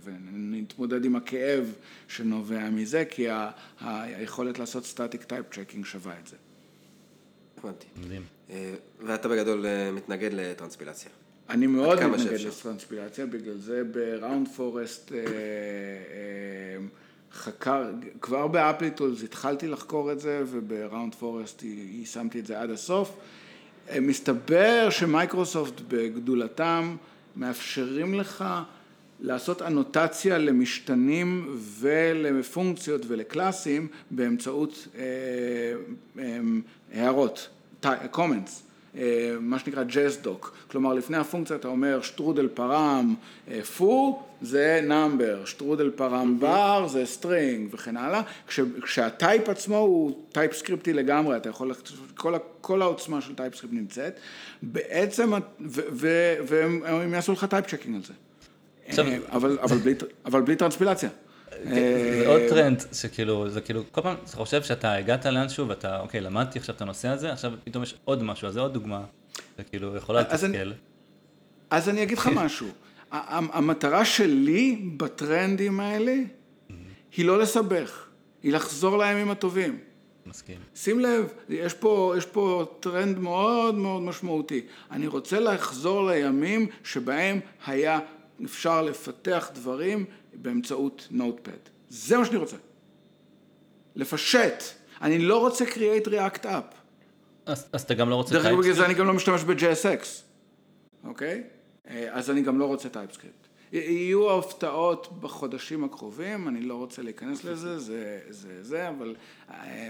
ונתמודד 0.03 1.05
עם 1.05 1.15
הכאב 1.15 1.73
שנובע 2.07 2.69
מזה, 2.69 3.05
כי 3.05 3.27
היכולת 3.81 4.59
לעשות 4.59 4.85
static 4.85 5.23
type 5.23 5.45
checking 5.51 5.85
שווה 5.85 6.13
את 6.21 6.27
זה. 6.27 6.35
הבנתי. 7.57 7.85
מדהים. 8.05 8.23
אה, 8.49 8.73
ואתה 8.99 9.27
בגדול 9.27 9.65
מתנגד 9.93 10.33
לטרנספילציה. 10.33 11.11
אני 11.49 11.67
מאוד 11.67 12.05
מתנגד 12.05 12.39
לטרנספילציה, 12.39 13.25
בגלל 13.25 13.57
זה 13.57 13.83
ב 13.83 14.47
Roundforest 14.47 15.11
חקר, 17.31 17.91
כבר 18.21 18.47
ב 18.47 18.54
Applitools 18.54 19.23
התחלתי 19.23 19.67
לחקור 19.67 20.11
את 20.11 20.19
זה 20.19 20.43
וב 20.47 21.15
Roundforest 21.15 21.63
יישמתי 21.63 22.39
את 22.39 22.45
זה 22.45 22.59
עד 22.61 22.69
הסוף. 22.69 23.17
מסתבר 24.01 24.87
שמייקרוסופט 24.89 25.81
בגדולתם 25.87 26.95
מאפשרים 27.35 28.13
לך 28.13 28.45
לעשות 29.21 29.61
אנוטציה 29.61 30.37
למשתנים 30.37 31.57
ולפונקציות 31.79 33.01
ולקלאסים 33.07 33.87
באמצעות 34.11 34.87
אה, 34.97 35.03
אה, 36.19 36.39
הערות, 36.93 37.49
comments. 38.13 38.68
אה, 38.99 39.35
מה 39.39 39.59
שנקרא 39.59 39.83
JSDoc, 39.83 40.57
כלומר 40.71 40.93
לפני 40.93 41.17
הפונקציה 41.17 41.55
אתה 41.55 41.67
אומר 41.67 42.01
שטרודל 42.01 42.47
param 42.47 43.15
foo 43.77 44.23
זה 44.41 44.81
number, 44.83 45.45
שטרודל 45.45 45.89
param 45.89 46.39
bar 46.39 46.87
זה 46.87 47.05
string 47.05 47.69
וכן 47.73 47.97
הלאה, 47.97 48.21
כש, 48.47 48.59
כשה 48.83 49.20
type 49.20 49.49
עצמו 49.49 49.77
הוא 49.77 50.17
טייפ 50.31 50.53
סקריפטי 50.53 50.93
לגמרי, 50.93 51.37
אתה 51.37 51.49
יכול, 51.49 51.71
כל, 52.15 52.33
כל 52.61 52.81
העוצמה 52.81 53.21
של 53.21 53.35
TypeScript 53.35 53.73
נמצאת, 53.75 54.19
בעצם, 54.61 55.31
והם 55.59 57.13
יעשו 57.13 57.33
לך 57.33 57.45
type 57.45 57.67
checking 57.67 57.95
על 57.95 58.01
זה. 58.03 58.13
אה, 58.89 59.17
אבל, 59.31 59.59
אבל, 59.61 59.77
בלי, 59.77 59.93
אבל 60.25 60.41
בלי 60.41 60.55
טרנספילציה. 60.55 61.09
זה 61.63 62.23
עוד 62.27 62.41
טרנד, 62.49 62.83
שכאילו, 62.93 63.49
זה 63.49 63.61
כאילו, 63.61 63.83
כל 63.91 64.01
פעם 64.01 64.15
אתה 64.23 64.37
חושב 64.37 64.63
שאתה 64.63 64.93
הגעת 64.93 65.25
לאנשהו 65.25 65.67
ואתה, 65.67 65.99
אוקיי, 65.99 66.21
למדתי 66.21 66.59
עכשיו 66.59 66.75
את 66.75 66.81
הנושא 66.81 67.07
הזה, 67.07 67.31
עכשיו 67.31 67.51
פתאום 67.63 67.83
יש 67.83 67.95
עוד 68.05 68.23
משהו, 68.23 68.47
אז 68.47 68.53
זה 68.53 68.59
עוד 68.59 68.73
דוגמה, 68.73 69.03
וכאילו, 69.59 69.95
יכולה 69.95 70.21
לתסכל. 70.21 70.71
אז 71.69 71.89
אני 71.89 72.03
אגיד 72.03 72.17
לך 72.17 72.29
משהו, 72.43 72.67
המטרה 73.11 74.05
שלי 74.05 74.81
בטרנדים 74.97 75.79
האלה, 75.79 76.15
היא 77.17 77.25
לא 77.25 77.39
לסבך, 77.39 78.05
היא 78.43 78.53
לחזור 78.53 78.97
לימים 78.97 79.31
הטובים. 79.31 79.79
מסכים. 80.25 80.57
שים 80.75 80.99
לב, 80.99 81.33
יש 81.49 81.73
פה, 81.73 82.13
יש 82.17 82.25
פה 82.25 82.65
טרנד 82.79 83.19
מאוד 83.19 83.75
מאוד 83.75 84.01
משמעותי. 84.01 84.61
אני 84.91 85.07
רוצה 85.07 85.39
לחזור 85.39 86.11
לימים 86.11 86.67
שבהם 86.83 87.39
היה 87.65 87.99
אפשר 88.45 88.81
לפתח 88.81 89.51
דברים 89.53 90.05
באמצעות 90.33 91.07
נוטפד. 91.11 91.59
זה 91.89 92.17
מה 92.17 92.25
שאני 92.25 92.37
רוצה. 92.37 92.57
לפשט. 93.95 94.63
אני 95.01 95.19
לא 95.19 95.39
רוצה 95.39 95.65
create 95.65 96.07
react 96.07 96.43
app. 96.43 96.75
אז, 97.45 97.67
אז 97.73 97.81
אתה 97.81 97.93
גם 97.93 98.09
לא 98.09 98.15
רוצה 98.15 98.29
TypeScript? 98.35 98.37
דרך 98.37 98.45
אגב, 98.45 98.59
בגלל 98.59 98.73
זה 98.73 98.85
אני 98.85 98.93
גם 98.93 99.07
לא 99.07 99.13
משתמש 99.13 99.43
ב-JSX, 99.43 100.05
אוקיי? 101.03 101.43
אה, 101.87 102.07
אז 102.11 102.29
אני 102.29 102.41
גם 102.41 102.59
לא 102.59 102.65
רוצה 102.65 102.89
TypeScript. 102.93 103.49
יהיו 103.71 104.37
הפתעות 104.37 105.19
בחודשים 105.19 105.83
הקרובים, 105.83 106.47
אני 106.47 106.61
לא 106.61 106.75
רוצה 106.75 107.01
להיכנס 107.01 107.43
לזה, 107.43 107.79
זה 107.79 108.19
זה, 108.29 108.63
זה, 108.63 108.89
אבל 108.89 109.15
אה, 109.49 109.55
אה, 109.55 109.89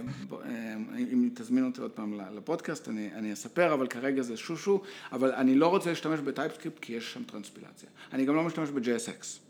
אם 0.98 1.29
תזמין 1.36 1.65
אותי 1.65 1.81
עוד 1.81 1.91
פעם 1.91 2.22
לפודקאסט, 2.36 2.88
אני, 2.88 3.10
אני 3.13 3.34
אספר, 3.34 3.74
אבל 3.74 3.88
כרגע 3.88 4.22
זה 4.22 4.38
שושו, 4.38 4.81
אבל 5.12 5.31
אני 5.31 5.55
לא 5.55 5.67
רוצה 5.67 5.89
להשתמש 5.89 6.19
בטייפסקריפט 6.19 6.79
כי 6.79 6.93
יש 6.93 7.13
שם 7.13 7.24
טרנספילציה. 7.24 7.89
אני 8.13 8.25
גם 8.25 8.36
לא 8.36 8.43
משתמש 8.43 8.69
ב-JSX. 8.69 9.49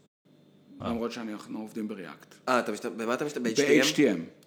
למרות 0.81 1.11
שאנחנו 1.11 1.59
עובדים 1.59 1.87
ב-React. 1.87 2.35
אה, 2.49 2.59
אתה 2.59 2.71
משתמש, 2.71 2.93
במה 2.97 3.13
אתה 3.13 3.25
משתמש? 3.25 3.59
ב-HTM? 3.59 3.63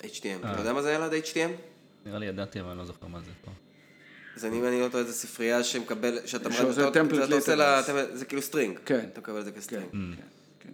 ב-HTM. 0.02 0.04
HTM. 0.04 0.46
אתה 0.52 0.60
יודע 0.60 0.72
מה 0.72 0.82
זה 0.82 0.92
ילד 0.92 1.12
HTM? 1.12 1.50
נראה 2.06 2.18
לי 2.18 2.26
ידעתי, 2.26 2.60
אבל 2.60 2.68
אני 2.70 2.78
לא 2.78 2.84
זוכר 2.84 3.06
מה 3.06 3.20
זה 3.20 3.30
פה. 3.44 3.50
זה 4.36 4.48
אם 4.48 4.64
אני 4.66 4.80
לא 4.80 4.88
טועה, 4.88 5.04
זה 5.04 5.12
ספרייה 5.12 5.64
שמקבל, 5.64 6.18
שאתה 6.26 6.52
שעושה 6.52 6.88
אתה- 6.88 7.00
עושה 7.34 7.54
לה-. 7.54 7.82
זה 8.12 8.24
כאילו 8.24 8.42
string. 8.42 8.78
כן. 8.84 9.08
אתה 9.12 9.20
מקבל 9.20 9.40
את 9.40 9.44
זה 9.44 9.52
כ-string. 9.52 9.90
כן, 9.90 10.08
כן, 10.60 10.68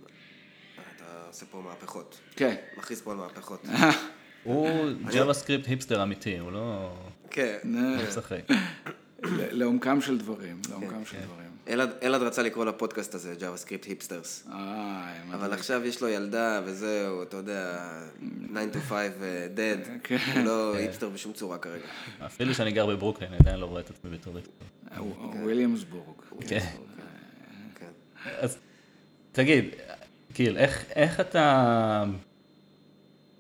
אתה 0.96 1.04
עושה 1.28 1.46
פה 1.50 1.60
מהפכות. 1.64 2.18
כן. 2.36 2.54
מכריז 2.78 3.00
פה 3.00 3.10
על 3.12 3.16
מהפכות. 3.16 3.62
הוא 4.44 4.68
JavaScript 5.08 5.66
היפסטר 5.68 6.02
אמיתי, 6.02 6.38
הוא 6.38 6.52
לא 6.52 6.92
כן. 7.30 7.58
לא 7.64 8.08
משחק. 8.08 8.40
לעומקם 9.58 10.00
של 10.00 10.18
דברים, 10.18 10.60
לעומקם 10.70 11.04
כן. 11.04 11.10
של 11.10 11.16
דברים. 11.20 11.47
אלעד 11.68 11.90
אלעד 12.02 12.22
רצה 12.22 12.42
לקרוא 12.42 12.64
לפודקאסט 12.64 13.14
הזה 13.14 13.34
JavaScript 13.40 13.88
היפסטרס. 13.88 14.46
אה, 14.52 15.22
אבל 15.34 15.52
עכשיו 15.52 15.86
יש 15.86 16.02
לו 16.02 16.08
ילדה 16.08 16.60
וזהו, 16.64 17.22
אתה 17.22 17.36
יודע, 17.36 17.90
9 18.50 18.60
to 18.72 18.80
5 18.80 18.92
uh, 18.92 19.56
dead. 19.56 19.88
כן. 20.04 20.16
הוא 20.34 20.44
לא 20.44 20.76
היפסטר 20.76 21.08
בשום 21.08 21.32
צורה 21.32 21.58
כרגע. 21.58 21.84
אפילו 22.26 22.54
שאני 22.54 22.72
גר 22.72 22.86
בברוקלין, 22.86 23.28
אני 23.30 23.38
עדיין 23.40 23.60
לא 23.60 23.66
רואה 23.66 23.80
את 23.80 23.90
עצמי 23.90 24.10
בתור 24.10 24.36
היפסטר. 24.36 24.64
אה, 24.92 25.02
וויליאמסבורג. 25.42 26.16
כן. 26.48 26.58
כן. 27.74 27.90
אז 28.38 28.58
תגיד, 29.32 29.64
גיל, 30.32 30.56
איך, 30.56 30.84
איך 30.90 31.20
אתה 31.20 32.04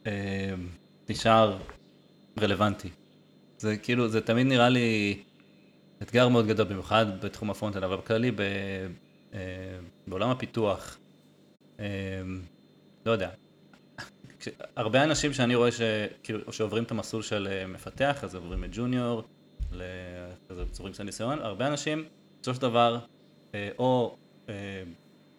אה, 0.06 0.54
נשאר 1.08 1.58
רלוונטי? 2.40 2.88
זה 3.58 3.76
כאילו, 3.76 4.08
זה 4.08 4.20
תמיד 4.20 4.46
נראה 4.46 4.68
לי 4.68 5.18
אתגר 6.02 6.28
מאוד 6.28 6.46
גדול, 6.46 6.66
במיוחד 6.66 7.24
בתחום 7.24 7.50
הפרונטל, 7.50 7.84
אבל 7.84 7.96
בכללי 7.96 8.30
ב, 8.30 8.40
אה, 9.34 9.38
בעולם 10.06 10.30
הפיתוח, 10.30 10.98
אה, 11.80 11.84
לא 13.06 13.12
יודע, 13.12 13.30
הרבה 14.76 15.04
אנשים 15.04 15.32
שאני 15.32 15.54
רואה 15.54 15.72
ש, 15.72 15.80
כאילו, 16.22 16.52
שעוברים 16.52 16.84
את 16.84 16.90
המסלול 16.90 17.22
של 17.22 17.48
אה, 17.50 17.66
מפתח, 17.66 18.24
אז 18.24 18.34
עוברים 18.34 18.60
מג'וניור, 18.60 19.22
לכזה 19.72 20.64
צורים 20.70 20.94
של 20.94 21.02
ניסיון, 21.02 21.38
הרבה 21.38 21.66
אנשים, 21.66 22.04
בסופו 22.40 22.54
של 22.54 22.62
דבר, 22.62 22.98
או 23.78 24.16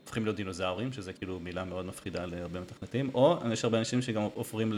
הופכים 0.04 0.24
להיות 0.24 0.36
דינוזאורים, 0.36 0.94
שזה 0.94 1.14
כאילו 1.14 1.40
מילה 1.40 1.64
מאוד 1.66 1.86
מפחידה 1.86 2.26
להרבה 2.26 2.60
מתכנתים, 2.60 3.10
או 3.14 3.38
יש 3.52 3.64
הרבה 3.64 3.80
אנשים 3.80 4.02
שגם 4.02 4.22
עוברים 4.34 4.74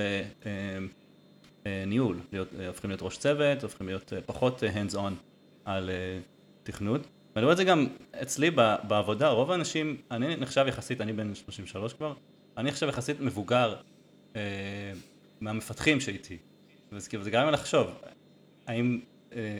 לניהול, 1.65 2.19
להיות, 2.31 2.47
הופכים 2.67 2.89
להיות 2.89 3.01
ראש 3.01 3.17
צוות, 3.17 3.63
הופכים 3.63 3.87
להיות 3.87 4.13
פחות 4.25 4.63
hands 4.63 4.93
on 4.95 5.30
על 5.75 5.89
אה, 5.89 6.19
תכנות. 6.63 7.07
ואני 7.35 7.43
רואה 7.43 7.51
את 7.51 7.57
זה 7.57 7.63
גם 7.63 7.87
אצלי 8.21 8.51
ב- 8.55 8.75
בעבודה, 8.87 9.29
רוב 9.29 9.51
האנשים, 9.51 9.97
אני 10.11 10.35
נחשב 10.35 10.65
יחסית, 10.67 11.01
אני 11.01 11.13
בן 11.13 11.35
33 11.35 11.93
כבר, 11.93 12.13
אני 12.57 12.69
נחשב 12.69 12.87
יחסית 12.87 13.19
מבוגר 13.19 13.75
אה, 14.35 14.41
מהמפתחים 15.41 15.99
שאיתי. 15.99 16.37
וזה 16.91 17.09
כאילו, 17.09 17.23
זה 17.23 17.31
גרם 17.31 17.45
לי 17.45 17.51
לחשוב, 17.51 17.87
האם, 18.67 18.99
אה, 19.35 19.59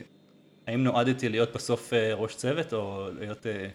האם 0.66 0.84
נועדתי 0.84 1.28
להיות 1.28 1.52
בסוף 1.54 1.92
אה, 1.92 2.14
ראש 2.14 2.34
צוות 2.34 2.72
או 2.72 3.08
להיות 3.18 3.46
אה, 3.46 3.68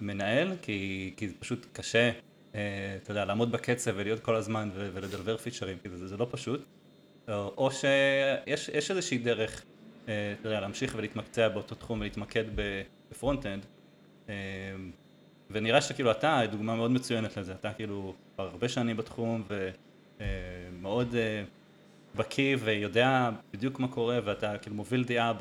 מנהל, 0.00 0.52
כי, 0.62 1.12
כי 1.16 1.28
זה 1.28 1.34
פשוט 1.38 1.66
קשה, 1.72 2.10
אה, 2.54 2.60
אתה 3.02 3.10
יודע, 3.10 3.24
לעמוד 3.24 3.52
בקצב 3.52 3.92
ולהיות 3.96 4.20
כל 4.20 4.36
הזמן 4.36 4.70
ולדלבר 4.74 5.36
פיצ'רים, 5.36 5.78
כי 5.82 5.88
זה, 5.88 6.08
זה 6.08 6.16
לא 6.16 6.26
פשוט. 6.30 6.64
או, 7.28 7.70
שיש 7.70 8.68
יש 8.68 8.90
איזושהי 8.90 9.18
דרך, 9.18 9.64
אתה 10.04 10.12
יודע, 10.44 10.60
להמשיך 10.60 10.94
ולהתמקצע 10.96 11.48
באותו 11.48 11.74
תחום 11.74 12.00
ולהתמקד 12.00 12.44
ב-front-end. 12.54 13.66
אה, 14.28 14.34
ונראה 15.50 15.80
שכאילו 15.80 16.10
אתה 16.10 16.40
דוגמה 16.50 16.76
מאוד 16.76 16.90
מצוינת 16.90 17.36
לזה, 17.36 17.52
אתה 17.52 17.72
כאילו 17.72 18.14
כבר 18.34 18.46
הרבה 18.46 18.68
שנים 18.68 18.96
בתחום 18.96 19.42
ומאוד 20.18 21.14
אה, 21.14 21.44
בקיא 22.14 22.56
ויודע 22.60 23.30
בדיוק 23.52 23.80
מה 23.80 23.88
קורה 23.88 24.18
ואתה 24.24 24.58
כאילו 24.58 24.76
מוביל 24.76 25.04
דעה 25.04 25.32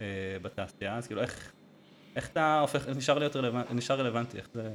אה, 0.00 0.06
בתעשייה, 0.42 0.96
אז 0.96 1.06
כאילו 1.06 1.20
איך, 1.20 1.52
איך 2.16 2.28
אתה 2.28 2.60
הופך, 2.60 2.88
איך 2.88 2.96
נשאר 2.96 3.18
להיות 3.18 3.36
רלוונטי, 3.36 3.74
נשאר 3.74 4.00
רלוונטי, 4.00 4.36
איך 4.36 4.48
זה, 4.54 4.70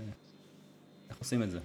איך 1.09 1.17
עושים 1.17 1.43
את 1.43 1.49
זה? 1.51 1.59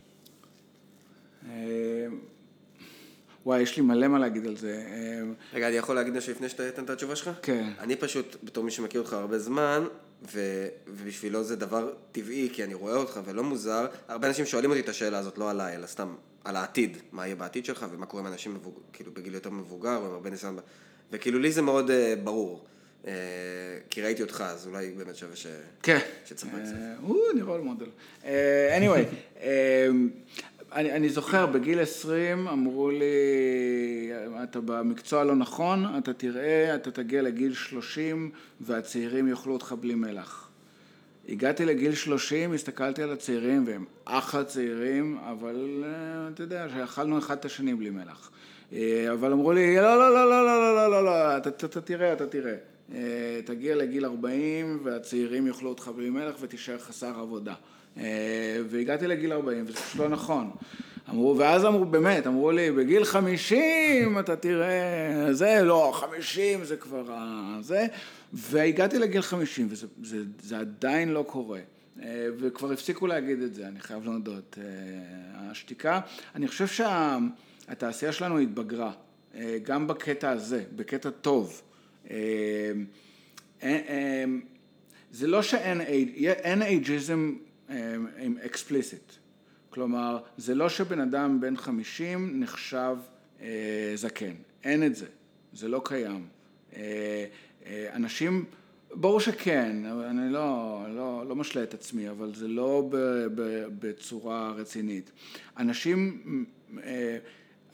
אה, 3.49 3.53
וואי, 3.53 3.63
יש 3.63 3.77
לי 3.77 3.83
מלא 3.83 4.09
מה 4.09 4.19
להגיד 4.19 4.47
על 4.47 4.57
זה. 4.57 4.83
אה, 4.91 5.21
רגע, 5.53 5.69
אני 5.69 5.77
יכול 5.77 5.95
להגיד 5.95 6.17
משהו 6.17 6.33
לפני 6.33 6.49
שאתה 6.49 6.71
תיתן 6.71 6.85
את 6.85 6.91
התשובה 6.91 7.17
שלך? 7.17 7.31
כן. 7.43 7.71
אני 7.79 7.97
פשוט, 7.97 8.37
בתור 8.43 8.65
מי 8.65 8.71
שמכיר 8.71 9.01
אותך 9.01 9.13
הרבה 9.13 9.39
זמן, 9.39 9.85
ו... 10.33 10.41
ובשבילו 10.87 11.45
זה 11.45 11.57
דבר 11.57 11.93
טבעי, 12.13 12.49
כי 12.53 12.65
אני 12.65 12.75
רואה 12.75 12.95
אותך 12.95 13.21
ולא 13.25 13.43
מוזר, 13.43 13.87
הרבה 14.09 14.29
אנשים 14.29 14.47
שואלים 14.47 14.71
אותי 14.71 14.81
את 14.81 14.89
השאלה 14.89 15.19
הזאת, 15.19 15.39
לא 15.39 15.51
עליי, 15.51 15.77
אלא 15.77 15.87
סתם 15.87 16.15
על 16.45 16.57
העתיד, 16.57 16.97
מה 17.13 17.27
יהיה 17.27 17.37
בעתיד 17.37 17.65
שלך, 17.65 17.87
ומה 17.91 18.07
קורה 18.07 18.23
עם 18.23 18.27
אנשים 18.27 18.55
מבוג... 18.55 18.75
כאילו 18.93 19.13
בגיל 19.13 19.35
יותר 19.35 19.51
מבוגר, 19.51 20.01
ועם 20.03 20.13
הרבה 20.13 20.31
ניסיון, 20.31 20.59
וכאילו 21.13 21.39
לי 21.39 21.53
זה 21.53 21.63
מאוד 21.63 21.91
uh, 21.91 21.93
ברור, 22.25 22.65
uh, 23.05 23.09
כי 23.91 24.03
ראיתי 24.03 24.23
אותך, 24.23 24.45
אז 24.47 24.67
אולי 24.67 24.91
באמת 24.91 25.17
שווה 25.17 25.37
ש... 25.37 25.47
כן. 25.83 25.99
שתספר 26.25 26.49
קצת. 26.49 26.73
אה, 26.75 26.95
הוא, 27.01 27.19
רול 27.43 27.61
מודל. 27.61 27.87
אה, 28.25 28.79
anyway, 28.79 29.05
אה, 29.43 29.89
אני 30.73 30.93
אני 30.93 31.09
זוכר, 31.09 31.47
בגיל 31.47 31.81
20 31.81 32.49
אמרו 32.49 32.91
לי, 32.91 34.11
אתה 34.43 34.61
במקצוע 34.61 35.25
לא 35.25 35.35
נכון, 35.35 35.85
אתה 35.99 36.13
תראה, 36.13 36.75
אתה 36.75 36.91
תגיע 36.91 37.23
לגיל 37.23 37.55
30 37.55 38.31
והצעירים 38.61 39.29
יאכלו 39.29 39.53
אותך 39.53 39.75
בלי 39.81 39.95
מלח. 39.95 40.49
הגעתי 41.29 41.65
לגיל 41.65 41.95
30, 41.95 42.53
הסתכלתי 42.53 43.03
על 43.03 43.13
הצעירים, 43.13 43.65
והם 43.67 43.85
אחלה 44.05 44.45
צעירים, 44.45 45.19
אבל 45.31 45.85
אה, 45.85 46.29
אתה 46.35 46.43
יודע, 46.43 46.67
שאכלנו 46.69 47.19
אחד 47.19 47.37
את 47.37 47.45
השני 47.45 47.75
בלי 47.75 47.91
מלח. 47.91 48.31
אה, 48.73 49.13
אבל 49.13 49.33
אמרו 49.33 49.53
לי, 49.53 49.77
לא, 49.77 49.99
לא, 49.99 50.15
לא, 50.15 50.31
לא, 50.31 50.47
לא, 50.47 50.61
לא, 50.61 50.75
לא, 50.75 50.91
לא, 50.91 51.05
לא, 51.05 51.37
אתה, 51.37 51.49
אתה, 51.49 51.67
אתה 51.67 51.81
תראה, 51.81 52.13
אתה 52.13 52.27
תראה. 52.27 52.57
אה, 52.95 53.41
תגיע 53.45 53.77
לגיל 53.77 54.05
40 54.05 54.81
והצעירים 54.83 55.47
יאכלו 55.47 55.69
אותך 55.69 55.91
בלי 55.97 56.11
מלח 56.11 56.35
ותישאר 56.41 56.79
חסר 56.79 57.21
עבודה. 57.21 57.55
אה, 57.99 58.61
והגעתי 58.69 59.07
לגיל 59.07 59.33
40 59.33 59.65
וזה 59.67 59.77
פשוט 59.77 60.01
לא 60.01 60.09
נכון. 60.09 60.51
אמרו, 61.11 61.39
ואז 61.39 61.65
אמרו, 61.65 61.85
באמת, 61.85 62.27
אמרו 62.27 62.51
לי, 62.51 62.71
בגיל 62.71 63.05
50 63.05 64.19
אתה 64.19 64.37
תראה, 64.37 65.29
זה 65.33 65.61
לא, 65.63 65.93
50 65.95 66.65
זה 66.65 66.77
כבר 66.77 67.13
ה... 67.13 67.59
זה, 67.61 67.87
והגעתי 68.33 68.99
לגיל 68.99 69.23
50 69.23 69.67
וזה 69.71 69.87
זה, 70.03 70.17
זה 70.43 70.59
עדיין 70.59 71.09
לא 71.09 71.25
קורה. 71.29 71.61
אה, 72.03 72.27
וכבר 72.39 72.73
הפסיקו 72.73 73.07
להגיד 73.07 73.43
את 73.43 73.55
זה, 73.55 73.69
אני 73.69 73.81
חייב 73.81 74.05
להודות. 74.05 74.59
אה, 74.61 75.51
השתיקה, 75.51 76.01
אני 76.35 76.49
חושב 76.49 76.67
שהתעשייה 76.67 78.13
שלנו 78.13 78.39
התבגרה, 78.39 78.93
גם 79.63 79.87
בקטע 79.87 80.31
הזה, 80.31 80.65
בקטע 80.77 81.11
טוב. 81.11 81.63
זה 85.13 85.27
לא 85.27 85.43
שאין 85.43 85.81
אין 86.21 86.63
אייג'יזם 86.63 87.35
עם 88.19 88.37
אקספליסיט. 88.45 89.13
כלומר, 89.71 90.19
זה 90.37 90.55
לא 90.55 90.69
שבן 90.69 91.01
אדם 91.01 91.41
בן 91.41 91.57
50 91.57 92.41
נחשב 92.41 92.97
אה, 93.41 93.93
זקן. 93.95 94.35
אין 94.65 94.87
את 94.87 94.95
זה. 94.95 95.07
זה 95.53 95.69
לא 95.69 95.83
קיים. 95.85 96.27
אה, 96.77 97.25
אה, 97.67 97.89
אנשים, 97.93 98.45
ברור 98.95 99.21
שכן, 99.21 99.77
אני 100.11 100.33
לא, 100.33 100.83
לא, 100.89 101.25
לא 101.29 101.37
משלה 101.37 101.63
את 101.63 101.75
עצמי, 101.75 102.11
אבל 102.11 102.35
זה 102.35 102.49
לא 102.49 102.89
ב, 102.91 102.97
ב, 103.35 103.65
בצורה 103.79 104.51
רצינית. 104.51 105.11
אנשים 105.59 106.45
אה, 106.85 107.19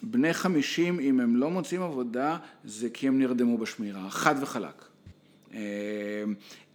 בני 0.02 0.35
50, 0.35 1.00
אם 1.00 1.20
הם 1.20 1.37
לא 1.37 1.50
מוצאים 1.50 1.83
עבודה, 1.83 2.37
זה 2.64 2.90
כי 2.90 3.09
הם 3.09 3.18
נרדמו 3.18 3.59
בשמירה, 3.59 4.11
חד 4.11 4.35
וחלק. 4.40 4.85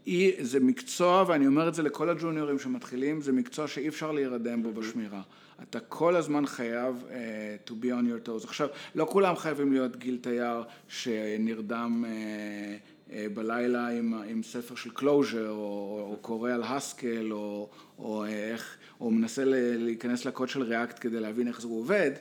היא, 0.10 0.34
זה 0.39 0.60
מקצוע, 0.60 1.24
ואני 1.28 1.48
אומר 1.48 1.67
את 1.67 1.74
זה 1.74 1.84
לכל 1.84 2.10
הג'וניורים 2.10 2.60
שמתחילים, 2.60 3.22
זה 3.22 3.32
מקצוע 3.32 3.67
שאי 3.67 3.88
אפשר 3.88 4.12
להירדם 4.12 4.63
בו 4.63 4.72
בשמירה. 4.72 5.22
אתה 5.63 5.80
כל 5.80 6.15
הזמן 6.15 6.45
חייב 6.45 7.04
uh, 7.10 7.69
to 7.69 7.72
be 7.72 7.86
on 7.86 8.26
your 8.26 8.28
toes. 8.28 8.43
עכשיו, 8.43 8.67
לא 8.95 9.08
כולם 9.10 9.36
חייבים 9.36 9.72
להיות 9.72 9.95
גיל 9.95 10.17
תייר 10.22 10.63
שנרדם 10.88 12.06
uh, 12.06 13.10
uh, 13.10 13.13
בלילה 13.34 13.88
עם, 13.88 14.13
עם 14.13 14.43
ספר 14.43 14.76
של 14.76 14.89
closure, 14.89 15.48
או, 15.50 16.08
או 16.12 16.17
קורא 16.22 16.52
על 16.52 16.63
הסקל, 16.63 17.32
או, 17.32 17.69
או, 18.00 18.26
איך, 18.26 18.78
או 19.02 19.12
מנסה 19.12 19.43
להיכנס 19.45 20.26
לקוד 20.26 20.50
של 20.50 20.62
ריאקט 20.62 20.98
כדי 21.02 21.19
להבין 21.19 21.48
איך 21.48 21.62
זה 21.62 21.67
עובד, 21.67 22.12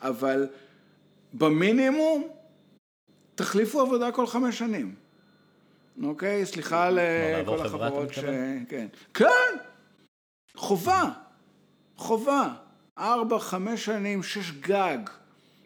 אבל 0.00 0.46
במינימום, 1.32 2.28
תחליפו 3.34 3.80
עבודה 3.80 4.12
כל 4.12 4.26
חמש 4.26 4.58
שנים. 4.58 5.07
אוקיי? 6.02 6.46
סליחה 6.46 6.90
לכל 6.90 7.66
החברות 7.66 8.14
ש... 8.14 8.18
כן. 8.68 8.86
כן! 9.14 9.56
חובה! 10.56 11.04
חובה! 11.96 12.48
ארבע, 12.98 13.38
חמש 13.38 13.84
שנים, 13.84 14.22
שש 14.22 14.50
גג. 14.50 14.98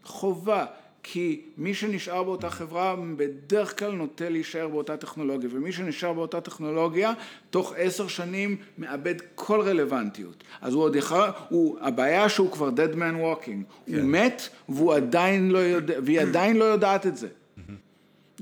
חובה. 0.05 0.67
כי 1.03 1.41
מי 1.57 1.75
שנשאר 1.75 2.23
באותה 2.23 2.51
חברה 2.51 2.97
בדרך 3.17 3.79
כלל 3.79 3.93
נוטה 3.93 4.29
להישאר 4.29 4.69
באותה 4.69 4.97
טכנולוגיה, 4.97 5.49
ומי 5.53 5.73
שנשאר 5.73 6.13
באותה 6.13 6.41
טכנולוגיה, 6.41 7.13
תוך 7.51 7.73
עשר 7.77 8.09
שנים 8.09 8.57
מאבד 8.79 9.15
כל 9.35 9.61
רלוונטיות. 9.61 10.45
אז 10.61 10.75
הוא 10.75 10.83
עוד 10.83 10.97
יכול, 10.97 11.29
הוא, 11.49 11.79
הבעיה 11.81 12.29
שהוא 12.29 12.51
כבר 12.51 12.69
dead 12.69 12.95
man 12.95 13.17
walking, 13.23 13.47
כן. 13.87 13.95
הוא 13.95 14.03
מת 14.03 14.43
והוא 14.69 14.95
עדיין 14.95 15.51
לא 15.51 15.59
יודע, 15.59 15.95
והיא 16.05 16.21
עדיין 16.21 16.57
לא 16.57 16.65
יודעת 16.65 17.07
את 17.07 17.17
זה. 17.17 17.29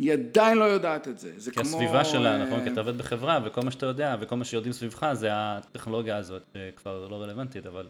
היא 0.01 0.13
עדיין 0.13 0.59
לא 0.59 0.65
יודעת 0.65 1.09
את 1.09 1.19
זה. 1.19 1.33
זה 1.37 1.51
כי 1.51 1.61
כמו... 1.61 1.69
הסביבה 1.69 2.05
שלה, 2.05 2.47
נכון? 2.47 2.65
כי 2.65 2.73
אתה 2.73 2.81
עובד 2.81 2.99
בחברה, 2.99 3.41
וכל 3.45 3.61
מה 3.61 3.71
שאתה 3.71 3.87
יודע, 3.87 4.17
וכל 4.21 4.37
מה 4.37 4.45
שיודעים 4.45 4.73
סביבך, 4.73 5.13
זה 5.13 5.29
הטכנולוגיה 5.33 6.17
הזאת, 6.17 6.43
שכבר 6.57 7.09
לא 7.09 7.23
רלוונטית, 7.23 7.67
אבל... 7.67 7.89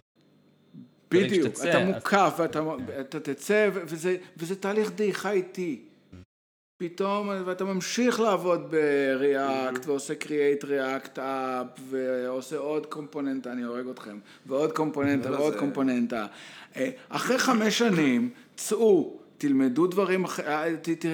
בדיוק, 1.10 1.54
אתה 1.68 1.84
מוקף, 1.84 2.34
ואתה 2.38 3.20
תצא, 3.20 3.70
וזה, 3.72 4.16
וזה 4.36 4.56
תהליך 4.56 4.90
דעיכה 4.90 5.30
איטי. 5.30 5.82
פתאום, 6.76 7.30
ואתה 7.44 7.64
ממשיך 7.64 8.20
לעבוד 8.20 8.70
בריאקט, 8.70 9.86
ועושה 9.86 10.14
create 10.20 10.64
react 10.64 11.16
up, 11.16 11.80
ועושה 11.88 12.56
עוד 12.56 12.86
קומפוננטה, 12.86 13.52
אני 13.52 13.62
הורג 13.62 13.88
אתכם, 13.88 14.18
ועוד 14.46 14.72
קומפוננטה, 14.72 15.30
ועוד 15.30 15.54
קומפוננטה. 15.56 16.26
אה, 16.76 16.90
אחרי 17.08 17.38
חמש 17.38 17.78
שנים, 17.78 18.30
צאו, 18.56 19.19
תלמדו 19.40 19.86
דברים, 19.86 20.24
אה, 20.46 20.64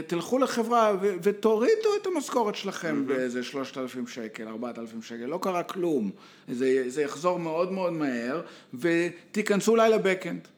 תלכו 0.06 0.38
לחברה 0.38 0.96
ותורידו 1.22 1.96
את 2.02 2.06
המשכורת 2.06 2.54
שלכם 2.54 3.06
באיזה 3.06 3.42
שלושת 3.42 3.78
אלפים 3.78 4.06
שקל, 4.06 4.48
ארבעת 4.48 4.78
אלפים 4.78 5.02
שקל, 5.02 5.26
לא 5.26 5.38
קרה 5.42 5.62
כלום. 5.62 6.10
זה, 6.48 6.84
זה 6.86 7.02
יחזור 7.02 7.38
מאוד 7.38 7.72
מאוד 7.72 7.92
מהר, 7.92 8.42
ותיכנסו 8.74 9.72
אולי 9.72 9.90
לבקאנד, 9.90 10.48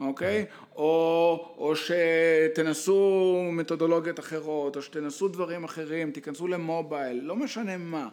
אוקיי? 0.00 0.44
או, 0.76 1.54
או 1.58 1.74
שתנסו 1.76 3.42
מתודולוגיות 3.52 4.20
אחרות, 4.20 4.76
או 4.76 4.82
שתנסו 4.82 5.28
דברים 5.28 5.64
אחרים, 5.64 6.10
תיכנסו 6.10 6.48
למובייל, 6.48 7.20
לא 7.22 7.36
משנה 7.36 7.76
מה. 7.76 8.08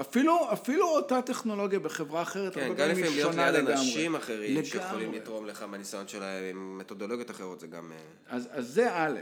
אפילו, 0.00 0.52
אפילו 0.52 0.88
אותה 0.88 1.22
טכנולוגיה 1.22 1.78
בחברה 1.78 2.22
אחרת, 2.22 2.54
כן, 2.54 2.74
גם 2.76 2.88
לפעמים 2.88 3.14
להיות 3.14 3.34
ליד 3.34 3.54
אנשים 3.54 4.14
אחרים 4.14 4.50
לגמרי. 4.50 4.64
שיכולים 4.64 5.12
לתרום 5.12 5.46
לך 5.46 5.62
מהניסיון 5.62 6.08
שלהם 6.08 6.44
עם 6.44 6.78
מתודולוגיות 6.78 7.30
אחרות, 7.30 7.60
זה 7.60 7.66
גם... 7.66 7.92
אה, 7.92 7.98
אז, 8.26 8.48
אז 8.52 8.68
זה 8.68 8.92
א', 8.92 9.20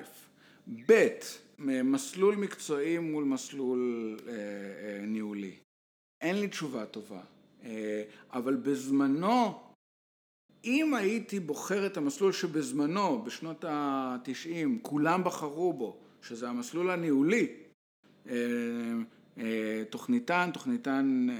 ב', 0.87 1.09
מסלול 1.59 2.35
מקצועי 2.35 2.99
מול 2.99 3.25
מסלול 3.25 4.17
אה, 4.27 4.33
אה, 4.33 5.07
ניהולי. 5.07 5.57
אין 6.21 6.41
לי 6.41 6.49
תשובה 6.49 6.87
טובה, 6.87 7.21
אה, 7.65 8.03
אבל 8.33 8.57
בזמנו, 8.57 9.61
אם 10.65 10.95
הייתי 10.95 11.41
בוחר 11.41 11.87
את 11.87 11.97
המסלול 11.97 12.33
שבזמנו, 12.33 13.23
בשנות 13.23 13.65
התשעים, 13.69 14.79
כולם 14.83 15.25
בחרו 15.25 15.73
בו, 15.73 16.01
שזה 16.23 16.49
המסלול 16.49 16.91
הניהולי, 16.91 17.47
אה, 18.29 18.35
תוכניתן, 19.91 20.51
תוכניתן 20.53 21.27
אה, 21.31 21.37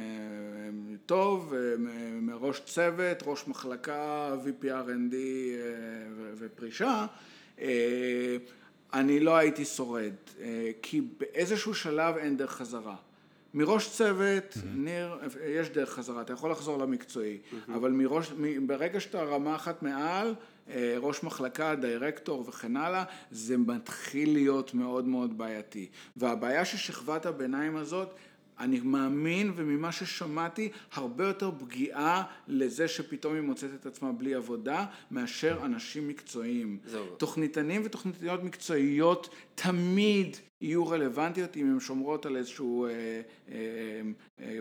טוב, 1.07 1.55
אה, 1.55 1.75
מראש 2.23 2.61
צוות, 2.61 3.23
ראש 3.27 3.49
מחלקה, 3.49 4.35
VPRND 4.45 5.15
ופרישה, 6.39 7.07
אני 8.93 9.21
לא 9.21 9.37
הייתי 9.37 9.65
שורד, 9.65 10.13
כי 10.83 11.01
באיזשהו 11.01 11.75
שלב 11.75 12.17
אין 12.17 12.37
דרך 12.37 12.53
חזרה. 12.53 12.97
מראש 13.55 13.91
צוות, 13.91 14.55
mm-hmm. 14.55 14.67
ניר, 14.75 15.19
יש 15.47 15.71
דרך 15.71 15.91
חזרה, 15.91 16.23
אתה 16.23 16.33
יכול 16.33 16.51
לחזור 16.51 16.79
למקצועי, 16.79 17.39
mm-hmm. 17.39 17.73
אבל 17.75 17.91
מראש, 17.91 18.33
ברגע 18.67 19.01
שאתה 19.01 19.23
רמה 19.23 19.57
אחת 19.57 19.83
מעל, 19.83 20.27
אה, 20.29 20.35
ראש 20.99 21.23
מחלקה, 21.23 21.75
דירקטור 21.75 22.45
וכן 22.49 22.77
הלאה, 22.77 23.05
זה 23.31 23.57
מתחיל 23.57 24.33
להיות 24.33 24.75
מאוד 24.75 25.09
מאוד 25.09 25.39
בעייתי. 25.39 25.89
והבעיה 26.17 26.65
של 26.65 26.77
שכבת 26.77 27.27
הביניים 27.27 27.77
הזאת, 27.77 28.15
אני 28.61 28.81
מאמין 28.81 29.53
וממה 29.57 29.93
ששמעתי 29.93 30.69
הרבה 30.93 31.27
יותר 31.27 31.51
פגיעה 31.59 32.23
לזה 32.49 32.89
שפתאום 32.89 33.35
היא 33.35 33.43
מוצאת 33.43 33.71
את 33.81 33.87
עצמה 33.87 34.13
בלי 34.13 34.35
עבודה 34.35 34.87
מאשר 35.11 35.59
אנשים 35.65 36.09
מקצועיים. 36.09 36.79
זהו. 36.87 37.07
תוכניתנים 37.07 37.83
ותוכניתניות 37.85 38.45
מקצועיות 38.45 39.29
תמיד 39.63 40.37
יהיו 40.61 40.87
רלוונטיות 40.87 41.57
אם 41.57 41.73
הן 41.73 41.81
שומרות 41.81 42.27
על 42.27 42.37
איזושהי 42.37 42.67
אה, 42.67 42.91
אה, 43.49 44.01
אה, 44.41 44.59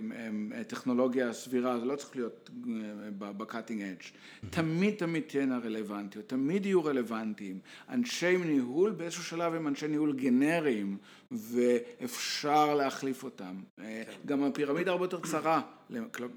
אה, 0.57 0.63
טכנולוגיה 0.63 1.33
סבירה, 1.33 1.79
זה 1.79 1.85
לא 1.85 1.95
צריך 1.95 2.15
להיות 2.15 2.49
אה, 2.67 3.31
בקאטינג 3.31 3.81
אדג'. 3.81 4.01
תמיד 4.49 4.95
תמיד 4.95 5.23
תהיינה 5.27 5.57
רלוונטיות, 5.57 6.29
תמיד 6.29 6.65
יהיו 6.65 6.85
רלוונטיים. 6.85 7.59
אנשי 7.89 8.37
ניהול 8.37 8.91
באיזשהו 8.91 9.23
שלב 9.23 9.53
הם 9.53 9.67
אנשי 9.67 9.87
ניהול 9.87 10.13
גנריים 10.13 10.97
ואפשר 11.31 12.75
להחליף 12.75 13.23
אותם. 13.23 13.55
אה, 13.79 14.03
כן. 14.05 14.11
גם 14.25 14.43
הפירמידה 14.43 14.91
הרבה 14.91 15.05
יותר 15.05 15.19
צרה 15.19 15.61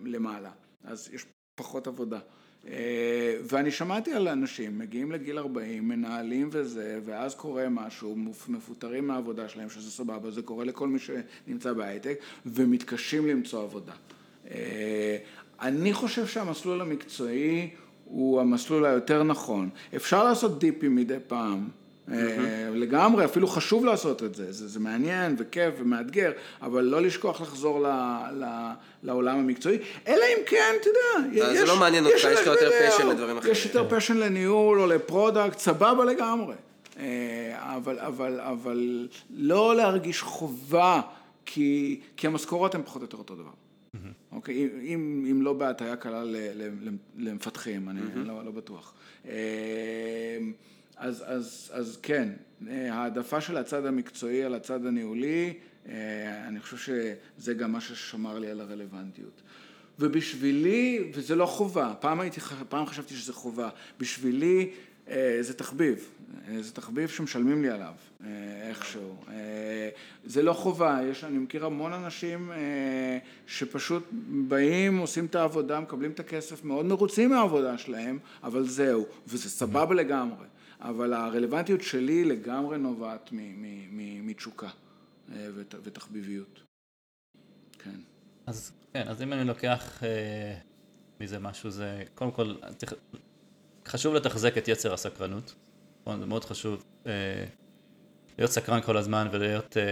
למעלה, 0.05 0.51
אז 0.85 1.11
יש 1.12 1.27
פחות 1.55 1.87
עבודה. 1.87 2.20
אה, 2.68 3.37
ואני 3.42 3.70
שמעתי 3.70 4.12
על 4.12 4.29
אנשים, 4.29 4.79
מגיעים 4.79 5.12
לגיל 5.12 5.38
40, 5.38 5.88
מנהלים 5.88 6.48
וזה, 6.53 7.01
ואז 7.05 7.35
קורה 7.35 7.68
משהו, 7.68 8.16
מפוטרים 8.48 9.07
מהעבודה 9.07 9.48
שלהם, 9.48 9.70
שזה 9.70 9.90
סבבה, 9.90 10.31
זה 10.31 10.42
קורה 10.42 10.64
לכל 10.64 10.88
מי 10.88 10.98
שנמצא 10.98 11.72
בהייטק, 11.72 12.18
ומתקשים 12.46 13.27
למצוא 13.27 13.62
עבודה. 13.62 13.92
אה, 14.51 15.16
אני 15.61 15.92
חושב 15.92 16.27
שהמסלול 16.27 16.81
המקצועי 16.81 17.70
הוא 18.05 18.40
המסלול 18.40 18.85
היותר 18.87 19.22
נכון. 19.22 19.68
אפשר 19.96 20.25
לעשות 20.25 20.59
דיפים 20.59 20.96
מדי 20.96 21.16
פעם. 21.27 21.68
אה, 22.11 22.69
לגמרי, 22.75 23.25
אפילו 23.25 23.47
חשוב 23.49 23.85
לעשות 23.85 24.23
את 24.23 24.35
זה, 24.35 24.53
זה, 24.53 24.69
זה 24.69 24.81
מעניין 24.81 25.35
וכיף 25.38 25.75
ומאתגר, 25.79 26.33
אבל 26.62 26.85
לא 26.85 27.03
לשכוח 27.03 27.41
לחזור 27.41 27.81
ל, 27.81 27.87
ל, 28.33 28.45
לעולם 29.03 29.38
המקצועי, 29.38 29.79
אלא 30.09 30.25
אם 30.25 30.43
כן, 30.47 30.75
אתה 30.81 30.88
יודע, 30.88 31.29
יש... 31.33 31.59
זה 31.59 31.67
לא 31.67 31.77
מעניין 31.77 32.05
אותך, 32.07 32.17
יש 32.17 32.25
לך 32.25 32.47
יותר 32.47 32.71
passion 32.71 33.07
לדברים 33.09 33.38
אחרים. 33.38 33.53
יש 33.53 33.67
יותר 33.67 33.97
passion 33.97 34.16
לניהול 34.17 34.81
או 34.81 34.87
ל-product, 34.87 35.59
סבבה 35.59 36.05
לגמרי. 36.05 36.55
אה, 36.99 37.77
אבל, 37.77 37.99
אבל, 37.99 38.41
אבל 38.41 39.09
לא 39.31 39.77
להרגיש 39.77 40.23
חובה, 40.23 41.01
כי, 41.47 42.01
כי 42.17 42.27
המשכורות 42.27 42.75
הן 42.75 42.83
פחות 42.83 43.03
או 43.03 43.05
יותר 43.05 43.17
אותו 43.17 43.35
דבר. 43.35 43.51
אוקיי, 44.33 44.69
אם, 44.83 45.27
אם 45.31 45.43
לא 45.43 45.53
בהטיה 45.53 45.97
קלה 45.97 46.23
למפתחים, 47.19 47.88
אני 47.88 48.01
לא, 48.15 48.45
לא 48.45 48.51
בטוח. 48.51 48.95
אז, 51.03 51.25
אז, 51.27 51.71
אז 51.75 51.99
כן, 52.03 52.29
אה, 52.69 52.95
העדפה 52.95 53.41
של 53.41 53.57
הצד 53.57 53.87
המקצועי 53.87 54.45
על 54.45 54.55
הצד 54.55 54.87
הניהולי, 54.87 55.55
אה, 55.88 56.49
אני 56.49 56.61
חושב 56.61 56.77
שזה 56.77 57.55
גם 57.55 57.73
מה 57.73 57.81
ששמר 57.81 58.38
לי 58.38 58.51
על 58.51 58.61
הרלוונטיות. 58.61 59.43
ובשבילי, 59.99 61.11
וזה 61.15 61.35
לא 61.35 61.47
חובה, 61.47 61.95
פעם, 62.01 62.21
הייתי, 62.21 62.41
פעם 62.69 62.87
חשבתי 62.87 63.15
שזה 63.15 63.33
חובה, 63.33 63.69
בשבילי 63.99 64.71
אה, 65.09 65.38
זה 65.41 65.55
תחביב, 65.55 66.09
זה 66.61 66.73
תחביב 66.73 67.09
שמשלמים 67.09 67.62
לי 67.62 67.71
עליו 67.71 67.93
איכשהו. 68.69 69.17
זה 70.25 70.43
לא 70.43 70.53
חובה, 70.53 70.99
יש, 71.11 71.25
אני 71.25 71.38
מכיר 71.38 71.67
המון 71.67 71.93
אנשים 71.93 72.53
שפשוט 73.47 74.03
באים, 74.29 74.99
עושים 74.99 75.27
את 75.27 75.35
העבודה, 75.35 75.81
מקבלים 75.81 76.11
את 76.11 76.21
הכסף, 76.21 76.65
מאוד 76.65 76.87
מרוצים 76.87 77.31
מהעבודה 77.31 77.79
שלהם, 77.79 78.19
אבל 78.43 78.69
זהו, 78.69 79.07
וזה 79.27 79.51
סבבה 79.51 79.95
לגמרי. 79.95 80.47
אבל 80.83 81.12
הרלוונטיות 81.12 81.83
שלי 81.83 82.25
לגמרי 82.25 82.79
נובעת 82.79 83.31
מתשוקה 84.23 84.68
אה, 85.33 85.49
ותחביביות. 85.83 86.62
כן. 87.79 88.01
אז 88.47 88.73
כן, 88.92 89.09
אז 89.09 89.23
אם 89.23 89.33
אני 89.33 89.45
לוקח 89.45 90.05
אה, 90.05 90.59
מזה 91.21 91.38
משהו, 91.38 91.71
זה 91.71 92.03
קודם 92.14 92.31
כל, 92.31 92.55
צריך, 92.77 92.95
חשוב 93.87 94.14
לתחזק 94.14 94.59
את 94.59 94.68
יצר 94.68 94.95
הסקרנות. 94.95 95.55
נכון, 96.03 96.21
זה 96.21 96.27
מאוד 96.27 96.45
חשוב 96.45 96.85
אה, 97.07 97.45
להיות 98.38 98.51
סקרן 98.51 98.81
כל 98.81 98.97
הזמן 98.97 99.29
ולהיות 99.33 99.77
אה, 99.77 99.83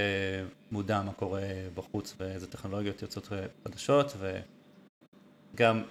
מודע 0.71 1.03
מה 1.03 1.13
קורה 1.13 1.43
בחוץ 1.75 2.15
ואיזה 2.19 2.47
טכנולוגיות 2.47 3.03
יוצאות 3.03 3.33
אה, 3.33 3.47
חדשות 3.65 4.17
וגם 5.55 5.83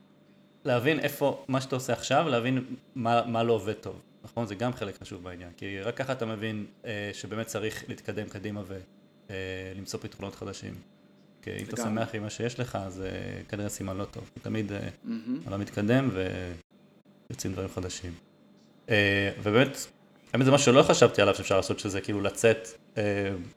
להבין 0.66 1.00
איפה, 1.00 1.46
מה 1.48 1.62
שאתה 1.62 1.76
עושה 1.76 1.94
עכשיו, 1.94 2.30
להבין 2.30 2.76
מה, 2.96 3.26
מה 3.26 3.44
לא 3.44 3.54
עובד 3.54 3.74
טוב. 3.74 4.02
נכון? 4.32 4.48
זה 4.48 4.56
גם 4.56 4.74
חלק 4.74 4.98
חשוב 5.02 5.24
בעניין, 5.24 5.50
כי 5.58 5.82
רק 5.82 5.98
ככה 5.98 6.14
אתה 6.14 6.26
מבין 6.26 6.66
אה, 6.86 7.10
שבאמת 7.14 7.48
צריך 7.48 7.84
להתקדם 7.88 8.30
קדימה 8.30 8.62
ולמצוא 8.68 10.00
אה, 10.00 10.04
פתרונות 10.04 10.36
חדשים. 10.36 10.74
כי 11.42 11.52
אם 11.52 11.66
אתה 11.66 11.78
שמח 11.78 12.16
עם 12.16 12.24
מה 12.24 12.30
שיש 12.30 12.60
לך, 12.60 12.76
אז 12.82 13.02
אה, 13.02 13.42
כנראה 13.50 13.70
סימן 13.70 13.98
לא 13.98 14.06
טוב. 14.06 14.30
תמיד. 14.42 14.72
אתה 15.48 15.58
מתקדם 15.58 16.10
ויוצאים 17.30 17.54
דברים 17.54 17.70
חדשים. 17.70 18.14
אה, 18.90 19.32
ובאמת, 19.44 19.78
האמת 20.34 20.46
זה 20.46 20.52
משהו 20.52 20.74
שלא 20.74 20.84
חשבתי 20.84 21.22
עליו 21.22 21.36
שאפשר 21.36 21.58
לעשות, 21.58 21.80
שזה 21.80 22.02
כאילו 22.02 22.22
לצאת 22.22 22.68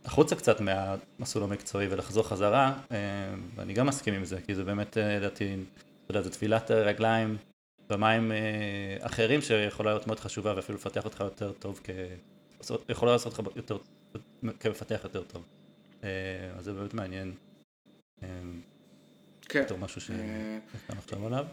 החוצה 0.05 0.37
קצת 0.37 0.61
מהמסלול 0.61 1.45
המקצועי 1.45 1.87
ולחזור 1.91 2.29
חזרה, 2.29 2.75
ואני 3.55 3.73
גם 3.73 3.87
מסכים 3.87 4.15
עם 4.15 4.25
זה, 4.25 4.41
כי 4.47 4.55
זה 4.55 4.65
באמת, 4.65 4.97
לדעתי, 4.97 5.55
אתה 6.05 6.11
יודע, 6.11 6.23
זה 6.23 6.31
טבילת 6.31 6.71
רגליים. 6.71 7.37
במים 7.93 8.33
אה, 8.33 8.37
אחרים 9.01 9.41
שיכולה 9.41 9.91
להיות 9.91 10.07
מאוד 10.07 10.21
חשובה 10.21 10.57
ואפילו 10.57 10.79
לפתח 10.79 11.05
אותך 11.05 11.21
יותר 11.21 11.53
טוב, 11.53 11.81
כ... 11.85 11.91
יכולה 12.89 13.13
לעשות 13.13 13.39
אותך 13.39 13.57
יותר, 13.57 13.79
כמפתח 14.61 15.01
יותר 15.05 15.23
טוב. 15.23 15.45
אה, 16.05 16.09
אז 16.59 16.65
זה 16.65 16.73
באמת 16.73 16.95
מעניין. 16.95 17.33
אה, 18.23 18.29
כן. 19.43 19.63
בתור 19.63 19.79
משהו 19.79 20.01
שאפשר 20.01 20.95
לחשוב 20.99 21.27
עליו. 21.27 21.47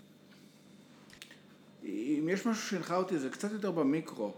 אם 1.84 2.30
יש 2.32 2.46
משהו 2.46 2.70
שהנחה 2.70 2.96
אותי 2.96 3.20
זה 3.20 3.30
קצת 3.30 3.52
יותר 3.52 3.72
במיקרו. 3.72 4.34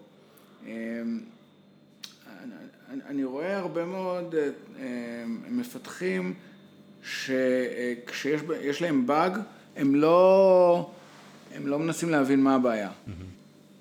אני 3.06 3.24
רואה 3.24 3.58
הרבה 3.58 3.86
מאוד 3.86 4.36
מפתחים 5.50 6.34
שכשיש 7.04 8.82
להם 8.82 9.08
באג, 9.08 9.38
הם 9.76 9.96
לא, 9.96 10.92
הם 11.56 11.68
לא 11.68 11.80
מנסים 11.80 12.10
להבין 12.10 12.44
מה 12.44 12.56
הבעיה. 12.56 12.90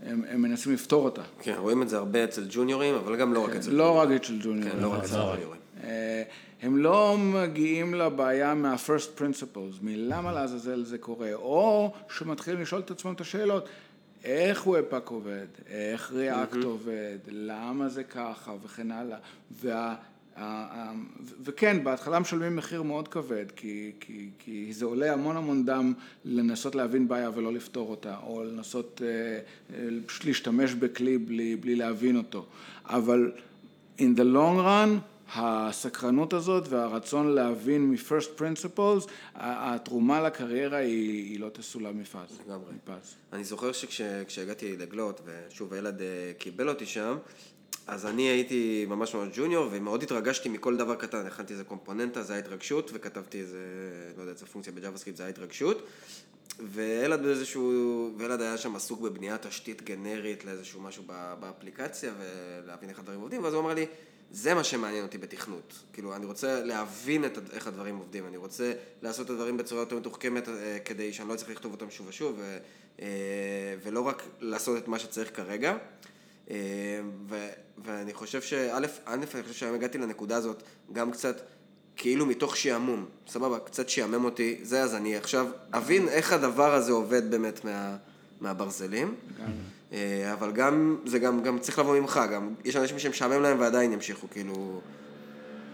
הם, 0.07 0.25
הם 0.29 0.43
מנסים 0.43 0.73
לפתור 0.73 1.05
אותה. 1.05 1.23
כן, 1.43 1.55
רואים 1.59 1.83
את 1.83 1.89
זה 1.89 1.97
הרבה 1.97 2.25
אצל 2.25 2.47
ג'וניורים, 2.51 2.95
אבל 2.95 3.17
גם 3.17 3.35
לא 3.35 3.45
רק 3.45 3.51
אצל 3.51 3.71
ג'וניורים. 3.71 3.79
לא 3.79 3.99
רק 4.01 4.11
אצל 4.11 4.39
ג'וניורים. 4.43 4.73
כן, 4.73 4.79
לא 4.83 4.93
רק 4.93 5.05
אצל 5.05 5.17
ג'וניורים. 5.17 5.61
אה, 5.85 6.23
הם 6.63 6.77
לא 6.77 7.17
מגיעים 7.19 7.95
לבעיה 7.95 8.55
מה-first 8.55 9.21
principles, 9.21 9.83
מלמה 9.83 10.33
לעזאזל 10.33 10.85
זה 10.85 10.99
קורה, 10.99 11.35
או 11.35 11.93
שמתחילים 12.11 12.61
לשאול 12.61 12.81
את 12.81 12.91
עצמם 12.91 13.13
את 13.13 13.21
השאלות, 13.21 13.69
איך 14.25 14.67
Webpack 14.67 15.09
עובד, 15.09 15.47
איך 15.69 16.13
React. 16.13 16.65
עובד, 16.65 17.19
למה 17.29 17.89
זה 17.89 18.05
ככה 18.05 18.53
וכן 18.65 18.91
הלאה. 18.91 19.19
וה, 19.63 19.95
וכן, 21.45 21.85
בהתחלה 21.85 22.19
משלמים 22.19 22.57
מחיר 22.57 22.83
מאוד 22.83 23.09
כבד, 23.09 23.47
כי, 23.57 23.93
כי, 24.01 24.31
כי 24.39 24.73
זה 24.73 24.85
עולה 24.85 25.13
המון 25.13 25.37
המון 25.37 25.65
דם 25.65 25.93
לנסות 26.25 26.75
להבין 26.75 27.09
בעיה 27.09 27.31
ולא 27.35 27.53
לפתור 27.53 27.91
אותה, 27.91 28.17
או 28.23 28.45
לנסות 28.45 29.01
פשוט 30.07 30.25
להשתמש 30.25 30.75
בכלי 30.75 31.19
בלי, 31.19 31.57
בלי 31.57 31.77
להבין 31.77 32.17
אותו. 32.17 32.47
אבל 32.85 33.33
in 33.99 34.17
the 34.17 34.35
long 34.35 34.59
run, 34.65 35.11
הסקרנות 35.35 36.33
הזאת 36.33 36.69
והרצון 36.69 37.29
להבין 37.29 37.91
מ-first 37.91 38.41
principles, 38.41 39.11
התרומה 39.35 40.21
לקריירה 40.23 40.79
היא, 40.79 41.31
היא 41.31 41.41
לא 41.41 41.49
תסולא 41.49 41.93
מפז. 41.93 42.41
לגמרי. 42.47 42.73
מפז. 42.75 43.15
אני 43.33 43.45
זוכר 43.45 43.73
שכשהגעתי 43.73 44.77
לגלות, 44.77 45.21
ושוב 45.25 45.73
הילד 45.73 46.01
אה, 46.01 46.33
קיבל 46.39 46.69
אותי 46.69 46.87
שם, 46.87 47.17
אז 47.91 48.07
אני 48.07 48.23
הייתי 48.23 48.87
ממש 48.89 49.15
ממש 49.15 49.29
ג'וניור, 49.37 49.69
ומאוד 49.71 50.03
התרגשתי 50.03 50.49
מכל 50.49 50.77
דבר 50.77 50.95
קטן. 50.95 51.27
הכנתי 51.27 51.53
איזה 51.53 51.65
קומפוננטה, 51.65 52.23
זה 52.23 52.33
היה 52.33 52.43
התרגשות, 52.43 52.91
וכתבתי 52.95 53.41
איזה, 53.41 53.59
לא 54.17 54.23
יודע, 54.23 54.33
איזה 54.33 54.47
פונקציה 54.47 54.73
ב-JavaScript, 54.73 55.17
זה 55.17 55.23
היה 55.23 55.31
התרגשות. 55.31 55.87
וילד 56.59 57.23
באיזשהו, 57.23 58.11
וילד 58.17 58.41
היה 58.41 58.59
שם 58.59 58.77
עסוק 58.77 59.01
בבניית 59.01 59.47
תשתית 59.47 59.83
גנרית 59.83 60.45
לאיזשהו 60.45 60.81
משהו 60.81 61.05
באפליקציה, 61.41 62.13
ולהבין 62.19 62.89
איך 62.89 62.99
הדברים 62.99 63.21
עובדים, 63.21 63.45
ואז 63.45 63.55
הוא 63.55 63.63
אמר 63.63 63.75
לי, 63.75 63.87
זה 64.31 64.55
מה 64.55 64.65
שמעניין 64.65 65.05
אותי 65.05 65.19
בתכנות. 65.19 65.75
כאילו, 65.93 66.17
אני 66.17 66.27
רוצה 66.27 66.65
להבין 66.65 67.25
את, 67.25 67.39
איך 67.53 67.67
הדברים 67.67 67.97
עובדים, 67.97 68.27
אני 68.27 68.37
רוצה 68.37 68.73
לעשות 69.03 69.27
את 69.27 69.31
הדברים 69.31 69.57
בצורה 69.57 69.83
יותר 69.83 69.97
מתוחכמת, 69.97 70.49
אה, 70.49 70.79
כדי 70.85 71.13
שאני 71.13 71.29
לא 71.29 71.35
אצטרך 71.35 71.51
לכתוב 71.51 71.73
אותם 71.73 71.91
שוב 71.91 72.07
ושוב, 72.09 72.37
ו, 72.39 72.59
אה, 73.01 73.07
ולא 73.83 74.01
רק 74.01 74.23
לעשות 74.41 74.79
את 74.79 74.89
מה 74.89 74.99
שצריך 74.99 75.37
כרגע. 75.37 75.77
אה, 76.51 76.57
ו, 77.29 77.49
ואני 77.85 78.15
חושב 78.15 78.43
שא', 78.43 78.77
א', 78.77 78.87
אני 79.07 79.27
חושב 79.27 79.53
שהיום 79.53 79.75
הגעתי 79.75 79.99
לנקודה 79.99 80.37
הזאת 80.37 80.63
גם 80.93 81.11
קצת 81.11 81.41
כאילו 81.97 82.27
מתוך 82.27 82.57
שעמום, 82.57 83.07
סבבה, 83.29 83.59
קצת 83.59 83.89
שעמם 83.89 84.25
אותי, 84.25 84.59
זה 84.63 84.83
אז 84.83 84.95
אני 84.95 85.17
עכשיו 85.17 85.47
אבין 85.73 86.09
איך 86.09 86.33
הדבר 86.33 86.75
הזה 86.75 86.93
עובד 86.93 87.31
באמת 87.31 87.65
מה, 87.65 87.97
מהברזלים. 88.41 89.15
אה, 89.93 90.33
אבל 90.33 90.53
גם, 90.53 90.97
זה 91.07 91.19
גם, 91.19 91.43
גם 91.43 91.59
צריך 91.59 91.79
לבוא 91.79 92.01
ממך, 92.01 92.21
גם 92.33 92.55
יש 92.65 92.77
אנשים 92.77 92.99
שמשעמם 92.99 93.43
להם 93.43 93.61
ועדיין 93.61 93.93
ימשיכו 93.93 94.31
כאילו 94.31 94.81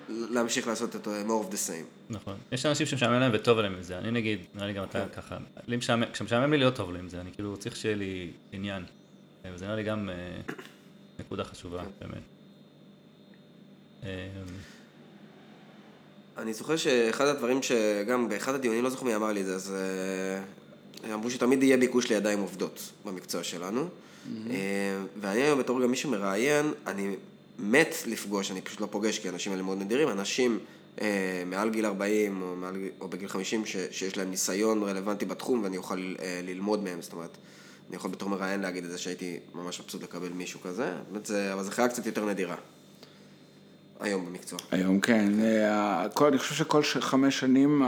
להמשיך 0.09 0.67
לעשות 0.67 0.97
את 0.97 1.07
more 1.07 1.51
of 1.51 1.53
the 1.53 1.69
same. 1.69 2.11
נכון, 2.11 2.37
יש 2.53 2.67
אנשים 2.67 2.87
שמשעמם 2.87 3.21
להם 3.21 3.31
וטוב 3.35 3.59
להם 3.59 3.75
עם 3.75 3.83
זה, 3.83 3.99
אני 3.99 4.11
נגיד, 4.11 4.41
נראה 4.55 4.67
לי 4.67 4.73
גם 4.73 4.85
אתה 4.85 5.07
כן. 5.15 5.23
ככה, 5.23 5.37
כשמשעמם 6.13 6.53
לי 6.53 6.59
להיות 6.59 6.75
טוב 6.75 6.93
לי 6.93 6.99
עם 6.99 7.09
זה, 7.09 7.21
אני 7.21 7.33
כאילו 7.33 7.57
צריך 7.57 7.77
שיהיה 7.77 7.97
לי 7.97 8.31
עניין, 8.53 8.83
אה, 8.83 8.89
וזה 9.55 9.65
נראה 9.65 9.77
לי 9.77 9.83
גם 9.83 10.11
נקודה 11.19 11.45
חשובה, 11.45 11.83
כן. 12.01 12.07
באמת. 12.09 12.23
אני 16.39 16.55
זוכר 16.55 16.77
שאחד 16.77 17.27
הדברים 17.27 17.63
שגם 17.63 18.29
באחד 18.29 18.55
הדיונים, 18.55 18.85
לא 18.85 18.91
זוכר 18.91 19.05
מי 19.05 19.17
אמר 19.17 19.33
לי 19.33 19.41
את 19.41 19.47
זה, 19.47 19.55
אז 19.55 19.75
אה, 21.05 21.15
אמרו 21.15 21.31
שתמיד 21.31 21.63
יהיה 21.63 21.77
ביקוש 21.77 22.13
לידיים 22.13 22.41
עובדות 22.41 22.93
במקצוע 23.05 23.43
שלנו. 23.43 23.89
Mm-hmm. 23.89 24.51
ואני 25.21 25.43
היום 25.43 25.59
בתור 25.59 25.83
גם 25.83 25.91
מי 25.91 25.97
שמראיין, 25.97 26.73
אני 26.87 27.17
מת 27.59 27.95
לפגוש, 28.07 28.51
אני 28.51 28.61
פשוט 28.61 28.81
לא 28.81 28.89
פוגש 28.91 29.19
כי 29.19 29.29
האנשים 29.29 29.53
האלה 29.53 29.63
מאוד 29.63 29.79
נדירים, 29.79 30.09
אנשים 30.09 30.59
אה, 31.01 31.43
מעל 31.47 31.71
גיל 31.71 31.87
40 31.87 32.43
או, 32.43 32.57
מעל, 32.57 32.77
או 33.01 33.09
בגיל 33.09 33.29
50 33.29 33.67
ש, 33.67 33.77
שיש 33.91 34.17
להם 34.17 34.31
ניסיון 34.31 34.83
רלוונטי 34.83 35.25
בתחום 35.25 35.63
ואני 35.63 35.77
אוכל 35.77 36.15
אה, 36.21 36.41
ללמוד 36.45 36.85
מהם, 36.85 37.03
זאת 37.03 37.13
אומרת, 37.13 37.37
אני 37.89 37.97
יכול 37.97 38.11
בתור 38.11 38.29
מראיין 38.29 38.61
להגיד 38.61 38.85
את 38.85 38.91
זה 38.91 38.99
שהייתי 38.99 39.39
ממש 39.55 39.81
מבסוט 39.81 40.03
לקבל 40.03 40.29
מישהו 40.29 40.61
כזה, 40.61 40.93
באמת 41.11 41.27
זה, 41.27 41.53
אבל 41.53 41.63
זו 41.63 41.71
חיה 41.71 41.89
קצת 41.89 42.07
יותר 42.07 42.25
נדירה. 42.25 42.57
היום 44.01 44.27
במקצוע. 44.27 44.59
היום 44.71 45.01
כן, 45.01 45.33
כל, 46.15 46.27
אני 46.27 46.39
חושב 46.39 46.55
שכל 46.55 46.83
חמש 47.01 47.39
שנים 47.41 47.83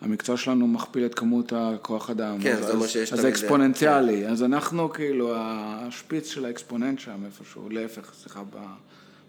המקצוע 0.00 0.36
שלנו 0.36 0.66
מכפיל 0.66 1.06
את 1.06 1.14
כמות 1.14 1.52
הכוח 1.56 2.10
אדם. 2.10 2.36
כן, 2.42 2.56
זה 2.62 2.72
אומר 2.72 2.86
שיש 2.86 3.08
תמיד... 3.08 3.18
אז 3.18 3.20
זה 3.20 3.28
אקספוננציאלי, 3.28 4.22
כן. 4.22 4.30
אז 4.30 4.42
אנחנו 4.42 4.92
כאילו 4.92 5.32
השפיץ 5.36 6.28
של 6.28 6.44
האקספוננט 6.44 6.98
שם 6.98 7.24
איפשהו, 7.24 7.70
להפך, 7.70 8.14
סליחה, 8.14 8.42
ב... 8.50 8.56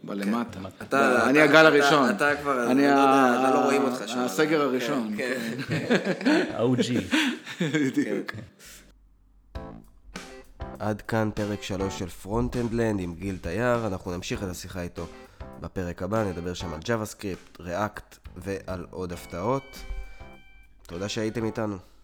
בלמטה. 0.04 0.60
כן. 0.90 0.98
אני 0.98 1.42
הגל 1.42 1.66
הראשון. 1.66 2.10
אתה 2.10 2.36
כבר, 2.42 2.72
אני 2.72 2.88
לא, 2.88 3.54
לא 3.54 3.60
רואים 3.64 3.82
אותך 3.82 4.04
שם. 4.08 4.20
הסגר 4.20 4.62
הראשון. 4.62 5.14
כן. 5.18 5.40
ה-OG. 6.58 6.92
בדיוק. 7.74 8.32
עד 10.80 11.02
כאן 11.02 11.30
פרק 11.36 11.64
3 11.64 12.00
של 12.00 12.10
Front-End 12.10 12.74
Land 12.74 13.00
עם 13.00 13.16
גיל 13.16 13.38
תייר, 13.38 13.88
אנחנו 13.88 14.12
נמשיך 14.12 14.44
את 14.44 14.48
השיחה 14.48 14.82
איתו 14.82 15.06
בפרק 15.62 16.04
הבא, 16.04 16.24
נדבר 16.24 16.54
שם 16.54 16.74
על 16.74 16.80
JavaScript, 16.80 17.62
React 17.62 18.30
ועל 18.38 18.86
עוד 18.92 19.14
הפתעות. 19.14 19.78
תודה 20.88 21.10
שהייתם 21.10 21.46
איתנו. 21.46 21.95